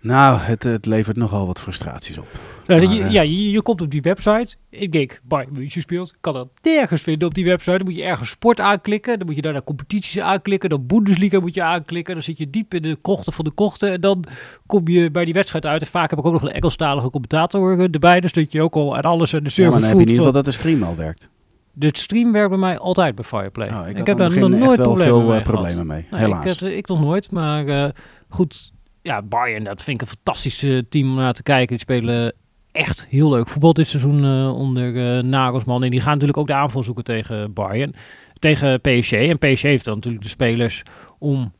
Nou, 0.00 0.38
het, 0.38 0.62
het 0.62 0.86
levert 0.86 1.16
nogal 1.16 1.46
wat 1.46 1.60
frustraties 1.60 2.18
op. 2.18 2.26
Nou, 2.66 2.88
je, 2.88 3.02
eh, 3.02 3.10
ja, 3.10 3.22
je, 3.22 3.50
je, 3.50 3.62
komt 3.62 3.80
op 3.80 3.90
die 3.90 4.02
website. 4.02 4.56
Ik 4.70 4.92
denk, 4.92 5.20
Bayern 5.22 5.52
München 5.52 5.80
speelt. 5.80 6.14
Kan 6.20 6.34
dat 6.34 6.48
nergens 6.62 7.02
vinden 7.02 7.28
op 7.28 7.34
die 7.34 7.44
website. 7.44 7.76
Dan 7.76 7.86
moet 7.86 7.96
je 7.96 8.02
ergens 8.02 8.30
sport 8.30 8.60
aanklikken. 8.60 9.18
Dan 9.18 9.26
moet 9.26 9.36
je 9.36 9.42
daar 9.42 9.52
naar 9.52 9.64
competities 9.64 10.20
aanklikken. 10.20 10.70
Dan 10.70 10.86
Bundesliga 10.86 11.40
moet 11.40 11.54
je 11.54 11.62
aanklikken. 11.62 12.14
Dan 12.14 12.22
zit 12.22 12.38
je 12.38 12.50
diep 12.50 12.74
in 12.74 12.82
de 12.82 12.96
kochten 12.96 13.32
van 13.32 13.44
de 13.44 13.50
kochten. 13.50 13.92
En 13.92 14.00
dan 14.00 14.24
kom 14.66 14.88
je 14.88 15.10
bij 15.10 15.24
die 15.24 15.34
wedstrijd 15.34 15.66
uit. 15.66 15.80
En 15.80 15.86
vaak 15.86 16.10
heb 16.10 16.18
ik 16.18 16.26
ook 16.26 16.32
nog 16.32 16.42
een 16.42 16.52
Engelstalige 16.52 17.10
commentator 17.10 17.80
erbij. 17.80 18.20
Dus 18.20 18.32
dat 18.32 18.52
je 18.52 18.62
ook 18.62 18.74
al 18.74 18.96
aan 18.96 19.02
alles 19.02 19.34
aan 19.34 19.42
de 19.42 19.50
server 19.50 19.64
ja, 19.64 19.70
maar 19.70 19.80
dan 19.80 19.88
heb 19.88 19.98
je 19.98 20.04
in 20.04 20.10
ieder 20.10 20.26
geval 20.26 20.42
dat 20.42 20.52
de 20.52 20.58
stream 20.60 20.82
al 20.82 20.96
werkt. 20.96 21.28
De 21.72 21.88
stream 21.92 22.32
werkt 22.32 22.48
bij 22.48 22.58
mij 22.58 22.78
altijd 22.78 23.14
bij 23.14 23.24
Fireplay. 23.24 23.68
Oh, 23.68 23.88
ik, 23.88 24.06
heb 24.06 24.18
daar 24.18 24.38
nog 24.38 24.48
nooit 24.48 24.80
problemen 24.80 25.20
veel, 25.20 25.28
mee. 25.28 25.42
problemen 25.42 25.86
mee. 25.86 26.06
Helaas. 26.10 26.62
ik, 26.62 26.76
ik, 26.76 26.88
nog 26.88 27.00
nooit, 27.00 27.30
maar 27.30 27.64
uh, 27.64 27.88
goed 28.28 28.72
ja, 29.06 29.22
Bayern, 29.22 29.64
dat 29.64 29.82
vind 29.82 30.02
ik 30.02 30.08
een 30.08 30.14
fantastische 30.14 30.86
team 30.88 31.10
om 31.10 31.16
naar 31.16 31.32
te 31.32 31.42
kijken. 31.42 31.68
Die 31.68 31.78
spelen 31.78 32.32
echt 32.72 33.06
heel 33.08 33.30
leuk 33.30 33.48
voetbal 33.48 33.72
dit 33.72 33.86
seizoen 33.86 34.24
uh, 34.24 34.58
onder 34.58 34.92
uh, 34.94 35.22
Nagelsman. 35.22 35.82
En 35.82 35.90
die 35.90 36.00
gaan 36.00 36.12
natuurlijk 36.12 36.38
ook 36.38 36.46
de 36.46 36.54
aanval 36.54 36.82
zoeken 36.82 37.04
tegen 37.04 37.52
Bayern. 37.52 37.94
Tegen 38.38 38.80
PSG. 38.80 39.12
En 39.12 39.38
PSG 39.38 39.62
heeft 39.62 39.84
dan 39.84 39.94
natuurlijk 39.94 40.22
de 40.22 40.28
spelers 40.28 40.82
om 41.18 41.52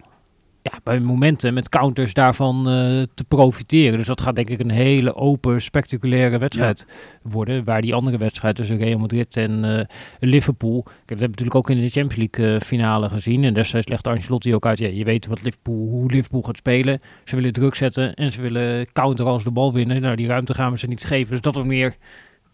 ja, 0.73 0.81
bij 0.83 1.01
momenten 1.01 1.55
met 1.55 1.69
counters 1.69 2.15
daarvan 2.15 2.59
uh, 2.59 3.03
te 3.15 3.25
profiteren. 3.29 3.99
Dus 3.99 4.07
dat 4.07 4.21
gaat 4.21 4.35
denk 4.35 4.51
ik 4.51 4.61
een 4.61 4.71
hele 4.71 5.15
open, 5.15 5.63
spectaculaire 5.63 6.39
wedstrijd 6.39 6.87
worden. 7.23 7.65
Waar 7.65 7.83
die 7.83 7.95
andere 7.95 8.19
wedstrijd 8.19 8.57
tussen 8.57 8.77
Real 8.77 8.99
Madrid 8.99 9.37
en 9.37 9.65
uh, 9.65 9.81
Liverpool. 10.21 10.79
Ik 10.79 11.09
heb 11.09 11.19
het 11.19 11.29
natuurlijk 11.29 11.55
ook 11.55 11.71
in 11.71 11.81
de 11.81 11.89
Champions 11.89 12.17
League 12.17 12.55
uh, 12.55 12.61
finale 12.61 13.09
gezien. 13.09 13.45
En 13.45 13.55
destijds 13.55 13.89
legt 13.89 14.07
Ancelotti 14.07 14.55
ook 14.55 14.67
uit, 14.67 14.79
ja, 14.79 14.89
je 14.89 15.05
weet 15.05 15.27
wat 15.27 15.43
Liverpool, 15.43 15.89
hoe 15.89 16.11
Liverpool 16.11 16.43
gaat 16.43 16.57
spelen. 16.57 17.01
Ze 17.25 17.37
willen 17.37 17.53
druk 17.53 17.75
zetten 17.75 18.15
en 18.15 18.33
ze 18.33 18.43
willen 18.43 18.93
counter 18.93 19.27
als 19.27 19.45
de 19.45 19.51
bal 19.51 19.73
winnen. 19.73 20.01
Nou, 20.01 20.17
die 20.17 20.27
ruimte 20.27 20.55
gaan 20.55 20.73
we 20.73 20.79
ze 20.79 20.87
niet 20.87 21.05
geven. 21.05 21.31
Dus 21.31 21.41
dat 21.41 21.55
wordt 21.55 21.69
meer 21.69 21.97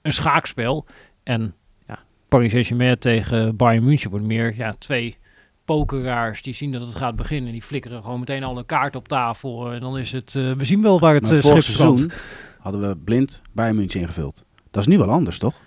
een 0.03 0.13
schaakspel. 0.13 0.87
En 1.23 1.55
ja, 1.87 1.99
Paris 2.29 2.51
Saint-Germain 2.51 2.99
tegen 2.99 3.57
Bayern 3.57 3.85
München 3.85 4.11
wordt 4.11 4.27
meer 4.27 4.55
ja, 4.57 4.73
twee 4.79 5.17
pokeraars 5.65 6.43
die 6.43 6.55
zien 6.55 6.73
dat 6.73 6.81
het 6.81 6.95
gaat 6.95 7.17
beginnen. 7.17 7.53
Die 7.53 7.63
flikkeren 7.63 8.03
gewoon 8.03 8.19
meteen 8.19 8.45
al 8.45 8.59
een 8.59 8.67
kaart 8.67 8.97
op 8.97 9.09
tafel. 9.09 9.73
En 9.73 9.81
dan 9.81 9.99
is 9.99 10.13
het, 10.13 10.35
uh, 10.35 10.53
we 10.53 10.65
zien 10.65 10.83
wel 10.83 11.01
waar 11.01 11.15
het 11.15 11.31
uh, 11.31 11.43
schip 11.43 11.63
seizoen 11.63 12.11
hadden 12.59 12.89
we 12.89 12.97
blind 12.97 13.43
bij 13.53 13.73
München 13.73 14.01
ingevuld. 14.01 14.45
Dat 14.71 14.83
is 14.83 14.89
nu 14.89 14.99
wel 14.99 15.11
anders, 15.11 15.39
toch? 15.39 15.61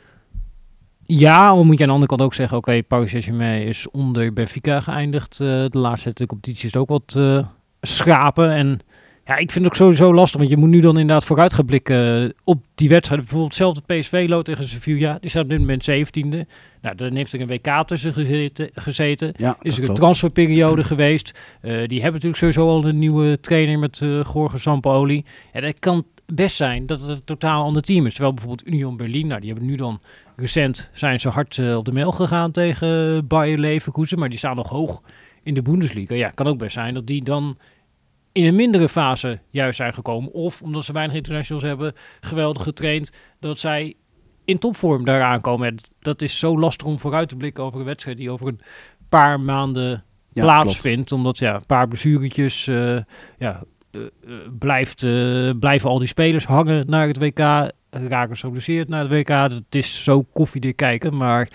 Ja, 1.06 1.48
al 1.48 1.64
moet 1.64 1.78
je 1.78 1.82
aan 1.82 1.88
de 1.88 1.94
andere 1.94 2.10
kant 2.10 2.22
ook 2.22 2.34
zeggen, 2.34 2.58
oké, 2.58 2.70
okay, 2.70 2.84
Paris 2.84 3.10
Saint-Germain 3.10 3.68
is 3.68 3.90
onder 3.92 4.34
Benfica 4.34 4.82
geëindigd. 4.82 5.40
Uh, 5.40 5.48
de 5.48 5.78
laatste 5.78 6.26
competitie 6.26 6.68
is 6.68 6.76
ook 6.76 6.90
wat 6.90 7.20
schrapen. 7.82 8.52
En 8.52 8.80
ja, 9.26 9.36
ik 9.36 9.52
vind 9.52 9.66
het 9.66 9.74
ook 9.74 9.76
sowieso 9.76 10.14
lastig, 10.14 10.40
want 10.40 10.52
je 10.52 10.58
moet 10.58 10.70
nu 10.70 10.80
dan 10.80 10.98
inderdaad 10.98 11.26
vooruit 11.26 11.54
gaan 11.54 11.66
blikken 11.66 12.34
op 12.44 12.64
die 12.76 12.90
wedstrijd. 12.90 13.20
Bijvoorbeeld 13.20 13.58
hetzelfde 13.58 13.82
PSV-lood 13.82 14.46
tegen 14.46 14.68
Sevilla, 14.68 15.18
die 15.22 15.30
staat 15.30 15.44
op 15.44 15.50
dit 15.50 15.60
moment 15.60 15.90
17e. 15.90 16.50
Nou, 16.82 16.96
dan 16.96 17.16
heeft 17.16 17.34
er 17.34 17.42
een 17.42 17.48
WK 17.48 17.88
tussen 17.88 18.14
gezeten. 18.14 18.70
gezeten. 18.74 19.34
Ja, 19.38 19.58
is 19.62 19.78
er 19.78 19.90
een 19.90 19.96
transferperiode 19.96 20.84
geweest. 20.94 21.32
Uh, 21.62 21.72
die 21.72 22.02
hebben 22.02 22.22
natuurlijk 22.22 22.38
sowieso 22.38 22.68
al 22.68 22.86
een 22.86 23.00
nieuwe 23.00 23.40
trainer 23.40 23.80
met 23.80 24.00
uh, 24.00 24.56
Sampaoli. 24.56 25.24
En 25.52 25.62
dat 25.62 25.80
kan 25.80 26.06
best 26.26 26.56
zijn 26.56 26.86
dat 26.86 27.00
het 27.00 27.10
een 27.10 27.24
totaal 27.24 27.64
ander 27.64 27.82
team 27.82 28.06
is. 28.06 28.14
Terwijl 28.14 28.34
bijvoorbeeld 28.34 28.68
Union 28.68 28.98
Berlin, 28.98 29.28
nou 29.28 29.40
die 29.40 29.50
hebben 29.50 29.68
nu 29.68 29.76
dan 29.76 30.00
recent 30.36 30.90
zijn 30.94 31.20
ze 31.20 31.30
hard 31.30 31.58
uh, 31.58 31.78
op 31.78 31.86
de 31.86 31.92
mail 31.92 32.12
gegaan 32.12 32.52
tegen 32.52 33.28
Bayer 33.28 33.60
Leverkusen, 33.60 34.20
maar 34.20 34.30
die 34.30 34.38
staan 34.38 34.56
nog 34.56 34.70
hoog 34.70 35.02
in 35.44 35.54
de 35.54 35.62
Bundesliga. 35.62 36.16
Ja, 36.16 36.30
kan 36.30 36.48
ook 36.48 36.58
best 36.58 36.74
zijn 36.74 36.94
dat 36.94 37.08
die 37.08 37.24
dan 37.24 37.58
in 38.36 38.46
een 38.46 38.56
mindere 38.56 38.90
fase 38.90 39.40
juist 39.50 39.78
zijn 39.78 39.94
gekomen. 39.94 40.32
Of 40.32 40.62
omdat 40.62 40.86
ze 40.86 40.94
weinig 40.94 41.16
internationals 41.16 41.64
hebben, 41.64 41.94
geweldig 42.20 42.64
getraind, 42.64 43.12
dat 43.40 43.60
zij 43.60 43.94
in 44.46 44.58
topvorm 44.58 45.06
daar 45.06 45.22
aankomen. 45.22 45.76
Dat 46.00 46.22
is 46.22 46.40
zo 46.40 46.60
lastig 46.60 46.88
om 46.88 47.00
vooruit 47.00 47.30
te 47.30 47.36
blikken 47.36 47.64
over 47.64 47.80
een 47.80 47.86
wedstrijd 47.86 48.18
die 48.18 48.32
over 48.32 48.48
een 48.48 48.60
paar 49.10 49.40
maanden 49.40 50.04
plaatsvindt. 50.34 51.12
Omdat 51.12 51.38
ja, 51.38 51.56
een 51.56 51.66
paar 51.66 51.88
blessuretjes, 51.88 52.68
uh, 52.68 53.00
ja, 53.38 53.64
blijft, 54.60 55.00
blijven 55.60 55.90
al 55.90 56.00
die 56.00 56.08
spelers 56.08 56.46
hangen 56.46 56.90
naar 56.90 57.08
het 57.08 57.18
WK. 57.18 57.72
Raken 57.90 58.38
geblesseerd 58.38 58.88
naar 58.88 59.10
het 59.10 59.12
WK. 59.12 59.28
Het 59.28 59.76
is 59.76 60.04
zo 60.04 60.22
koffiedik 60.22 60.76
kijken, 60.76 61.18
maar 61.18 61.50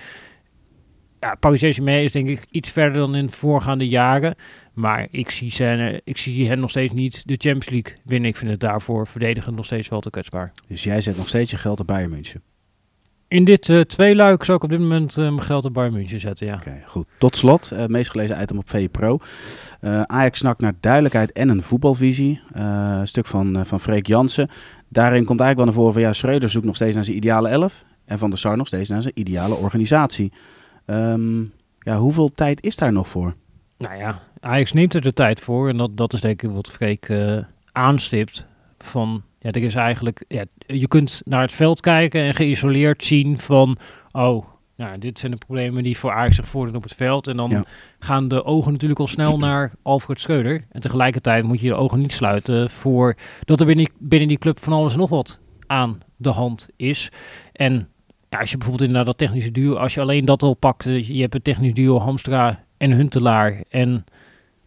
ja, 1.21 1.35
Paris 1.35 1.61
Saint-Germain 1.61 2.05
is 2.05 2.13
denk 2.13 2.29
ik 2.29 2.45
iets 2.51 2.71
verder 2.71 2.99
dan 2.99 3.15
in 3.15 3.31
voorgaande 3.31 3.89
jaren. 3.89 4.35
Maar 4.81 5.07
ik 5.11 5.31
zie, 5.31 5.51
zijn, 5.51 6.01
ik 6.05 6.17
zie 6.17 6.49
hen 6.49 6.61
nog 6.61 6.71
steeds 6.71 6.93
niet 6.93 7.27
de 7.27 7.35
Champions 7.39 7.69
League 7.69 7.97
winnen. 8.05 8.29
Ik 8.29 8.37
vind 8.37 8.51
het 8.51 8.61
daarvoor 8.61 9.07
verdedigen 9.07 9.55
nog 9.55 9.65
steeds 9.65 9.89
wel 9.89 10.01
te 10.01 10.11
kwetsbaar. 10.11 10.53
Dus 10.69 10.85
jij 10.85 11.01
zet 11.01 11.17
nog 11.17 11.29
steeds 11.29 11.51
je 11.51 11.57
geld 11.57 11.81
op 11.81 11.87
Bayern 11.87 12.11
München? 12.11 12.43
In 13.29 13.45
dit 13.45 13.69
uh, 13.69 13.81
tweeluik 13.81 14.45
zou 14.45 14.57
ik 14.57 14.65
op 14.65 14.71
dit 14.71 14.79
moment 14.79 15.17
uh, 15.17 15.25
mijn 15.25 15.43
geld 15.43 15.65
op 15.65 15.75
Bayern 15.75 15.93
München 15.93 16.21
zetten, 16.21 16.47
ja. 16.47 16.55
Oké, 16.55 16.81
goed. 16.87 17.09
Tot 17.19 17.37
slot, 17.37 17.71
uh, 17.73 17.87
meest 17.87 18.11
gelezen 18.11 18.43
item 18.43 18.59
op 18.59 18.71
VPRO. 18.71 19.19
Ajax 20.07 20.39
snakt 20.39 20.61
naar 20.61 20.75
duidelijkheid 20.81 21.33
en 21.33 21.49
een 21.49 21.63
voetbalvisie. 21.63 22.41
een 22.53 23.09
stuk 23.09 23.27
van, 23.27 23.67
van 23.67 23.81
Freek 23.81 24.07
Jansen. 24.07 24.49
Daarin 24.89 25.25
komt 25.25 25.41
eigenlijk 25.41 25.57
wel 25.57 25.65
naar 25.65 25.75
voren 25.75 25.93
van... 25.93 26.03
ja, 26.03 26.13
Schreuder 26.13 26.51
zoekt 26.51 26.67
nog 26.67 26.75
steeds 26.75 26.95
naar 26.95 27.05
zijn 27.05 27.17
ideale 27.17 27.49
elf... 27.49 27.85
en 28.05 28.19
Van 28.19 28.31
der 28.31 28.39
Sar 28.39 28.57
nog 28.57 28.67
steeds 28.67 28.89
naar 28.89 29.03
zijn 29.03 29.19
ideale 29.19 29.55
organisatie. 29.55 30.33
Um, 30.87 31.53
ja, 31.79 31.97
hoeveel 31.97 32.33
tijd 32.33 32.63
is 32.63 32.77
daar 32.77 32.93
nog 32.93 33.09
voor? 33.09 33.35
Nou 33.79 33.97
ja, 33.97 34.23
Ajax 34.40 34.73
neemt 34.73 34.94
er 34.94 35.00
de 35.00 35.12
tijd 35.12 35.40
voor. 35.40 35.68
En 35.68 35.76
dat, 35.76 35.97
dat 35.97 36.12
is 36.12 36.20
denk 36.20 36.42
ik 36.42 36.50
wat 36.50 36.70
Freek 36.70 37.09
uh, 37.09 37.38
aanstipt. 37.73 38.47
Van, 38.78 39.23
ja, 39.38 39.50
er 39.50 39.62
is 39.62 39.75
eigenlijk... 39.75 40.25
Ja, 40.28 40.44
je 40.66 40.88
kunt 40.88 41.23
naar 41.25 41.40
het 41.40 41.52
veld 41.52 41.80
kijken 41.80 42.23
en 42.23 42.35
geïsoleerd 42.35 43.04
zien 43.04 43.38
van... 43.38 43.78
Oh, 44.12 44.44
nou, 44.76 44.99
dit 44.99 45.18
zijn 45.18 45.32
de 45.32 45.38
problemen 45.38 45.82
die 45.82 45.99
voor 45.99 46.12
Ajax 46.12 46.37
zich 46.37 46.49
voordoen 46.49 46.76
op 46.76 46.82
het 46.82 46.94
veld. 46.94 47.28
En 47.28 47.37
dan 47.37 47.64
gaan 47.99 48.28
de 48.28 48.44
ogen 48.44 48.73
natuurlijk 48.73 49.00
al 49.00 49.06
snel 49.06 49.38
naar 49.38 49.73
Alfred 49.82 50.20
Schreuder. 50.20 50.64
En 50.70 50.80
tegelijkertijd 50.80 51.44
moet 51.44 51.61
je 51.61 51.66
je 51.66 51.75
ogen 51.75 51.99
niet 51.99 52.12
sluiten 52.12 52.70
voor 52.70 53.16
dat 53.44 53.61
er 53.61 53.66
binnen 53.66 53.85
die, 53.85 53.94
binnen 53.99 54.28
die 54.28 54.38
club 54.38 54.61
van 54.61 54.73
alles 54.73 54.97
nog 54.97 55.09
wat 55.09 55.40
aan 55.66 56.00
de 56.16 56.28
hand 56.28 56.68
is. 56.76 57.11
En 57.52 57.88
ja, 58.28 58.38
als 58.38 58.50
je 58.50 58.56
bijvoorbeeld 58.56 58.88
inderdaad 58.88 59.18
dat 59.18 59.28
technische 59.28 59.50
duo, 59.50 59.75
als 59.75 59.94
je 59.94 60.00
alleen 60.00 60.25
dat 60.25 60.42
al 60.42 60.54
pakt, 60.54 60.87
eh, 60.87 61.09
je 61.09 61.20
hebt 61.20 61.35
het 61.35 61.44
technisch 61.44 61.75
duo 61.75 61.99
Hamstra 61.99 62.64
en 62.76 62.92
Huntelaar. 62.92 63.62
En 63.68 64.04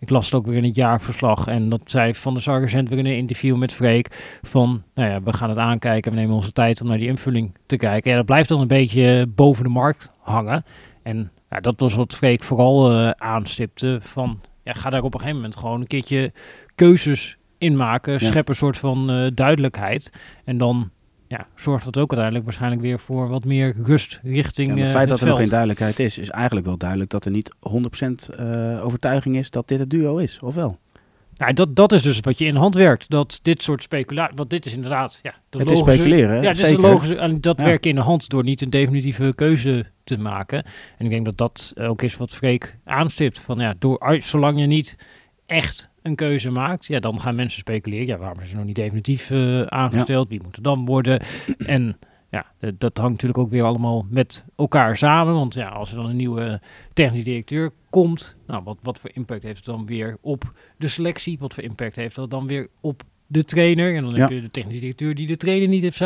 ik 0.04 0.10
las 0.10 0.26
het 0.26 0.34
ook 0.34 0.46
weer 0.46 0.58
in 0.58 0.64
het 0.64 0.76
jaarverslag. 0.76 1.48
En 1.48 1.70
dat 1.70 1.82
zei 1.86 2.16
Van 2.16 2.34
de 2.34 2.40
Sargent 2.40 2.90
weer 2.90 2.98
in 2.98 3.06
een 3.06 3.18
interview 3.18 3.56
met 3.56 3.74
Freek. 3.74 4.38
Van, 4.42 4.84
nou 4.96 5.10
ja, 5.10 5.22
we 5.22 5.34
gaan 5.34 5.50
het 5.50 5.58
aankijken. 5.58 6.12
We 6.12 6.18
nemen 6.18 6.36
onze 6.36 6.52
tijd 6.52 6.82
om 6.82 6.88
naar 6.88 6.98
die 6.98 7.08
invulling 7.08 7.56
te 7.66 7.78
kijken. 7.78 8.12
Ja, 8.12 8.18
dat 8.18 8.26
blijft 8.26 8.50
dan 8.50 8.62
een 8.62 8.68
beetje 8.68 9.28
boven 9.28 9.64
de 9.64 9.70
markt 9.70 10.12
hangen. 10.20 10.66
En 11.04 11.32
ja, 11.50 11.60
dat 11.60 11.80
was 11.80 11.94
wat 11.94 12.16
Freek 12.16 12.44
vooral 12.44 12.92
uh, 12.92 13.10
aanstipte. 13.10 13.98
Van, 14.02 14.42
ja, 14.64 14.74
ga 14.74 14.90
daar 14.90 15.04
op 15.04 15.14
een 15.14 15.20
gegeven 15.20 15.42
moment 15.42 15.58
gewoon 15.58 15.82
een 15.82 15.88
keertje 15.88 16.32
keuzes 16.76 17.38
in 17.58 17.76
maken. 17.76 18.20
Schep 18.20 18.48
een 18.48 18.56
soort 18.56 18.78
van 18.78 19.12
uh, 19.12 19.32
duidelijkheid. 19.34 20.12
En 20.46 20.58
dan 20.58 20.92
ja, 21.38 21.48
zorgt 21.56 21.86
dat 21.86 21.98
ook 21.98 22.10
uiteindelijk 22.10 22.46
waarschijnlijk 22.46 22.82
weer 22.82 23.00
voor 23.00 23.30
wat 23.30 23.46
meer 23.46 23.76
rust 23.84 24.20
richting. 24.24 24.76
Ja, 24.76 24.82
het 24.82 24.90
feit 24.90 25.10
dat 25.10 25.20
er 25.20 25.28
nog 25.28 25.38
geen 25.38 25.50
duidelijkheid 25.50 26.00
is, 26.00 26.18
is 26.18 26.30
eigenlijk 26.30 26.66
wel 26.66 26.78
duidelijk 26.78 27.10
dat 27.10 27.26
er 27.26 27.32
niet 27.32 27.52
100% 28.30 28.36
uh, 28.40 28.86
overtuiging 28.86 29.38
is 29.38 29.50
dat 29.50 29.68
dit 29.68 29.80
het 29.80 29.90
duo 29.90 30.18
is, 30.18 30.40
of 30.40 30.56
wel? 30.56 30.78
Ja, 31.34 31.52
dat, 31.52 31.76
dat 31.76 31.92
is 31.92 32.02
dus 32.02 32.20
wat 32.20 32.38
je 32.38 32.46
in 32.46 32.56
hand 32.56 32.76
werkt. 32.76 33.10
Dat 33.10 33.40
dit 33.42 33.64
soort 33.64 33.84
speculatie. 33.84 34.36
Want 34.36 34.50
dit 34.50 34.66
is 34.66 34.74
inderdaad. 34.74 35.20
Ja, 35.24 35.32
de 35.50 35.58
het 35.58 35.68
logische, 35.68 35.92
is 35.92 35.96
speculeren. 35.96 36.42
Ja, 36.42 36.50
het 36.50 36.60
is 36.60 36.78
logische. 36.78 37.16
En 37.16 37.42
dat 37.42 37.60
ja. 37.60 37.66
werken 37.66 37.90
in 37.90 37.96
de 37.96 38.02
hand 38.02 38.30
door 38.30 38.44
niet 38.44 38.62
een 38.62 38.70
definitieve 38.70 39.34
keuze 39.36 39.86
te 40.04 40.18
maken. 40.18 40.64
En 40.98 41.06
ik 41.06 41.10
denk 41.10 41.26
dat 41.26 41.38
dat 41.38 41.74
ook 41.80 42.02
is 42.02 42.18
wat 42.18 42.34
Freek 42.34 42.78
aanstipt. 42.86 43.40
Van 43.40 43.60
ja, 43.60 43.74
door, 43.80 44.18
zolang 44.20 44.60
je 44.60 44.66
niet 44.66 44.96
echt 45.46 45.90
een 46.04 46.16
keuze 46.16 46.50
maakt, 46.50 46.86
ja, 46.86 47.00
dan 47.00 47.20
gaan 47.20 47.36
mensen 47.36 47.60
speculeren. 47.60 48.08
Ja, 48.08 48.18
waarom 48.18 48.40
is 48.40 48.50
ze 48.50 48.56
nog 48.56 48.66
niet 48.66 48.76
definitief 48.76 49.30
uh, 49.30 49.62
aangesteld? 49.62 50.30
Wie 50.30 50.42
moet 50.44 50.56
er 50.56 50.62
dan 50.62 50.86
worden? 50.86 51.22
En 51.58 51.98
ja, 52.30 52.46
dat 52.78 52.98
hangt 52.98 53.12
natuurlijk 53.12 53.40
ook 53.40 53.50
weer 53.50 53.64
allemaal 53.64 54.06
met 54.10 54.46
elkaar 54.56 54.98
samen. 54.98 55.34
Want 55.34 55.54
ja, 55.54 55.70
als 55.70 55.92
er 55.92 55.96
dan 55.96 56.06
een 56.10 56.16
nieuwe 56.16 56.62
technisch 56.94 57.24
directeur 57.24 57.72
komt, 57.90 58.36
nou, 58.48 58.64
wat, 58.64 58.78
wat 58.82 59.00
voor 59.00 59.10
impact 59.14 59.44
heeft 59.44 59.56
het 59.56 59.66
dan 59.66 59.86
weer 59.86 60.18
op 60.22 60.54
de 60.78 60.88
selectie? 60.88 61.40
Wat 61.40 61.54
voor 61.54 61.64
impact 61.64 61.96
heeft 61.96 62.16
dat 62.16 62.30
dan 62.30 62.48
weer 62.48 62.68
op 62.82 63.04
de 63.34 63.46
trainer. 63.46 63.96
En 63.96 64.04
dan 64.04 64.16
heb 64.16 64.30
je 64.30 64.42
de 64.42 64.52
technische 64.52 64.80
directeur 64.80 65.16
die 65.16 65.28
de 65.28 65.38
trainer 65.38 65.68
niet 65.68 65.82
heeft. 65.82 66.00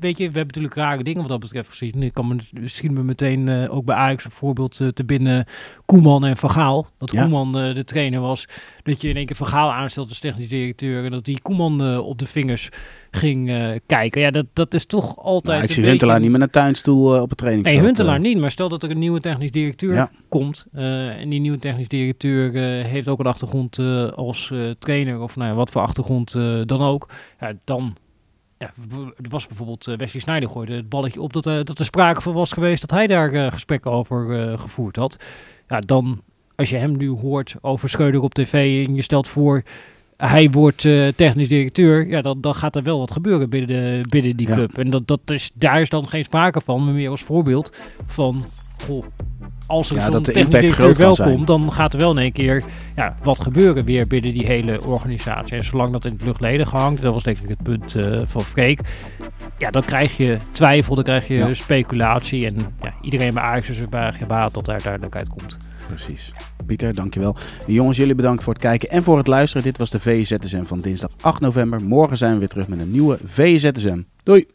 Weet 0.00 0.18
je, 0.18 0.30
we 0.30 0.38
hebben 0.38 0.46
natuurlijk 0.46 0.74
rare 0.74 1.02
dingen 1.02 1.20
wat 1.20 1.28
dat 1.28 1.40
betreft 1.40 1.68
gezien. 1.68 2.02
Ik 2.02 2.12
kan 2.12 2.26
me 2.26 2.36
misschien 2.50 2.92
me 2.92 3.02
meteen 3.02 3.46
uh, 3.48 3.74
ook 3.74 3.84
bij 3.84 3.96
Ajax 3.96 4.24
een 4.24 4.30
voorbeeld 4.30 4.80
uh, 4.80 4.88
te 4.88 5.04
binnen 5.04 5.46
Koeman 5.84 6.24
en 6.24 6.36
Vergaal. 6.36 6.86
Dat. 6.98 7.10
Koeman 7.10 7.58
uh, 7.58 7.74
de 7.74 7.84
trainer 7.84 8.20
was. 8.20 8.46
Dat 8.82 9.00
je 9.00 9.08
in 9.08 9.16
één 9.16 9.26
keer 9.26 9.36
Vergaal 9.36 9.72
aanstelt 9.72 10.08
als 10.08 10.18
technisch 10.18 10.48
directeur. 10.48 11.04
En 11.04 11.10
dat 11.10 11.24
die 11.24 11.40
Koeman 11.40 11.98
op 11.98 12.18
de 12.18 12.26
vingers 12.26 12.68
ging 13.16 13.48
uh, 13.48 13.68
kijken. 13.86 14.20
Ja, 14.20 14.30
dat, 14.30 14.46
dat 14.52 14.74
is 14.74 14.86
toch 14.86 15.16
altijd. 15.16 15.58
Nou, 15.58 15.68
ik 15.68 15.72
zie 15.72 15.84
Huntelaar 15.84 16.20
niet 16.20 16.30
met 16.30 16.40
een 16.40 16.50
tuinstoel 16.50 17.14
uh, 17.14 17.22
op 17.22 17.28
het 17.28 17.38
training. 17.38 17.66
Nee, 17.66 17.80
Huntelaar 17.80 18.16
uh. 18.16 18.22
niet. 18.22 18.38
Maar 18.38 18.50
stel 18.50 18.68
dat 18.68 18.82
er 18.82 18.90
een 18.90 18.98
nieuwe 18.98 19.20
technisch 19.20 19.50
directeur 19.50 19.94
ja. 19.94 20.10
komt. 20.28 20.66
en 20.72 21.28
die 21.28 21.40
nieuwe 21.40 21.58
technisch 21.58 21.88
directeur 21.88 22.52
heeft 22.84 23.08
ook 23.08 23.18
een 23.18 23.26
achtergrond 23.26 23.78
als 24.14 24.52
trainer. 24.78 25.20
Of 25.20 25.36
nou 25.36 25.50
ja, 25.50 25.56
wat 25.56 25.70
voor 25.70 25.82
achtergrond 25.82 26.32
dan 26.66 26.80
ook. 26.80 27.08
Ja, 27.40 27.52
dan. 27.64 27.96
Ja, 28.58 28.72
er 29.22 29.28
was 29.28 29.46
bijvoorbeeld 29.46 29.84
Wesley 29.84 30.22
Sneijder 30.22 30.48
gooide 30.48 30.74
het 30.74 30.88
balletje 30.88 31.20
op 31.20 31.32
dat, 31.32 31.44
dat 31.44 31.78
er 31.78 31.84
sprake 31.84 32.20
van 32.20 32.32
was 32.32 32.52
geweest 32.52 32.80
dat 32.80 32.90
hij 32.90 33.06
daar 33.06 33.52
gesprekken 33.52 33.90
over 33.90 34.58
gevoerd 34.58 34.96
had. 34.96 35.24
Ja, 35.68 35.80
dan 35.80 36.22
als 36.56 36.70
je 36.70 36.76
hem 36.76 36.96
nu 36.96 37.08
hoort 37.08 37.54
over 37.60 37.88
Scheuder 37.88 38.20
op 38.20 38.34
tv 38.34 38.86
en 38.86 38.94
je 38.94 39.02
stelt 39.02 39.28
voor 39.28 39.62
hij 40.28 40.50
wordt 40.50 40.84
uh, 40.84 41.08
technisch 41.16 41.48
directeur, 41.48 42.06
ja, 42.08 42.20
dan, 42.22 42.40
dan 42.40 42.54
gaat 42.54 42.76
er 42.76 42.82
wel 42.82 42.98
wat 42.98 43.10
gebeuren 43.10 43.50
binnen, 43.50 43.68
de, 43.68 44.08
binnen 44.08 44.36
die 44.36 44.46
club. 44.46 44.78
En 44.78 44.90
dat, 44.90 45.06
dat 45.06 45.20
is, 45.26 45.50
daar 45.54 45.80
is 45.80 45.88
dan 45.88 46.08
geen 46.08 46.24
sprake 46.24 46.60
van, 46.60 46.84
maar 46.84 46.94
meer 46.94 47.10
als 47.10 47.22
voorbeeld 47.22 47.72
van, 48.06 48.44
goh, 48.84 49.04
als 49.66 49.90
er 49.90 49.96
ja, 49.96 50.10
zo'n 50.10 50.22
technisch 50.22 50.46
directeur 50.46 50.94
wel 50.94 51.14
komt, 51.14 51.46
dan 51.46 51.72
gaat 51.72 51.92
er 51.92 51.98
wel 51.98 52.10
in 52.10 52.18
één 52.18 52.32
keer 52.32 52.64
ja, 52.96 53.16
wat 53.22 53.40
gebeuren 53.40 53.84
weer 53.84 54.06
binnen 54.06 54.32
die 54.32 54.46
hele 54.46 54.84
organisatie. 54.84 55.56
En 55.56 55.64
zolang 55.64 55.92
dat 55.92 56.04
in 56.04 56.12
het 56.12 56.22
luchtledig 56.22 56.70
hangt, 56.70 57.02
dat 57.02 57.12
was 57.12 57.22
denk 57.22 57.38
ik 57.38 57.48
het 57.48 57.62
punt 57.62 57.96
uh, 57.96 58.20
van 58.24 58.42
Freek, 58.42 58.80
ja, 59.58 59.70
dan 59.70 59.84
krijg 59.84 60.16
je 60.16 60.38
twijfel, 60.52 60.94
dan 60.94 61.04
krijg 61.04 61.28
je 61.28 61.34
ja. 61.34 61.54
speculatie 61.54 62.46
en 62.46 62.56
ja, 62.78 62.92
iedereen 63.02 63.34
bij 63.34 63.42
Ajax 63.42 63.68
is 63.68 63.80
erbij 63.80 64.12
gebaat 64.12 64.54
dat 64.54 64.64
daar 64.64 64.82
duidelijkheid 64.82 65.28
komt. 65.28 65.58
Precies. 65.94 66.32
Pieter, 66.66 66.94
dankjewel. 66.94 67.36
jongens, 67.66 67.96
jullie 67.96 68.14
bedankt 68.14 68.42
voor 68.42 68.52
het 68.52 68.62
kijken 68.62 68.88
en 68.88 69.02
voor 69.02 69.16
het 69.16 69.26
luisteren. 69.26 69.62
Dit 69.62 69.78
was 69.78 69.90
de 69.90 70.00
VZSM 70.00 70.64
van 70.64 70.80
dinsdag 70.80 71.10
8 71.20 71.40
november. 71.40 71.82
Morgen 71.82 72.16
zijn 72.16 72.32
we 72.32 72.38
weer 72.38 72.48
terug 72.48 72.68
met 72.68 72.80
een 72.80 72.90
nieuwe 72.90 73.18
VZSM. 73.24 74.02
Doei! 74.22 74.46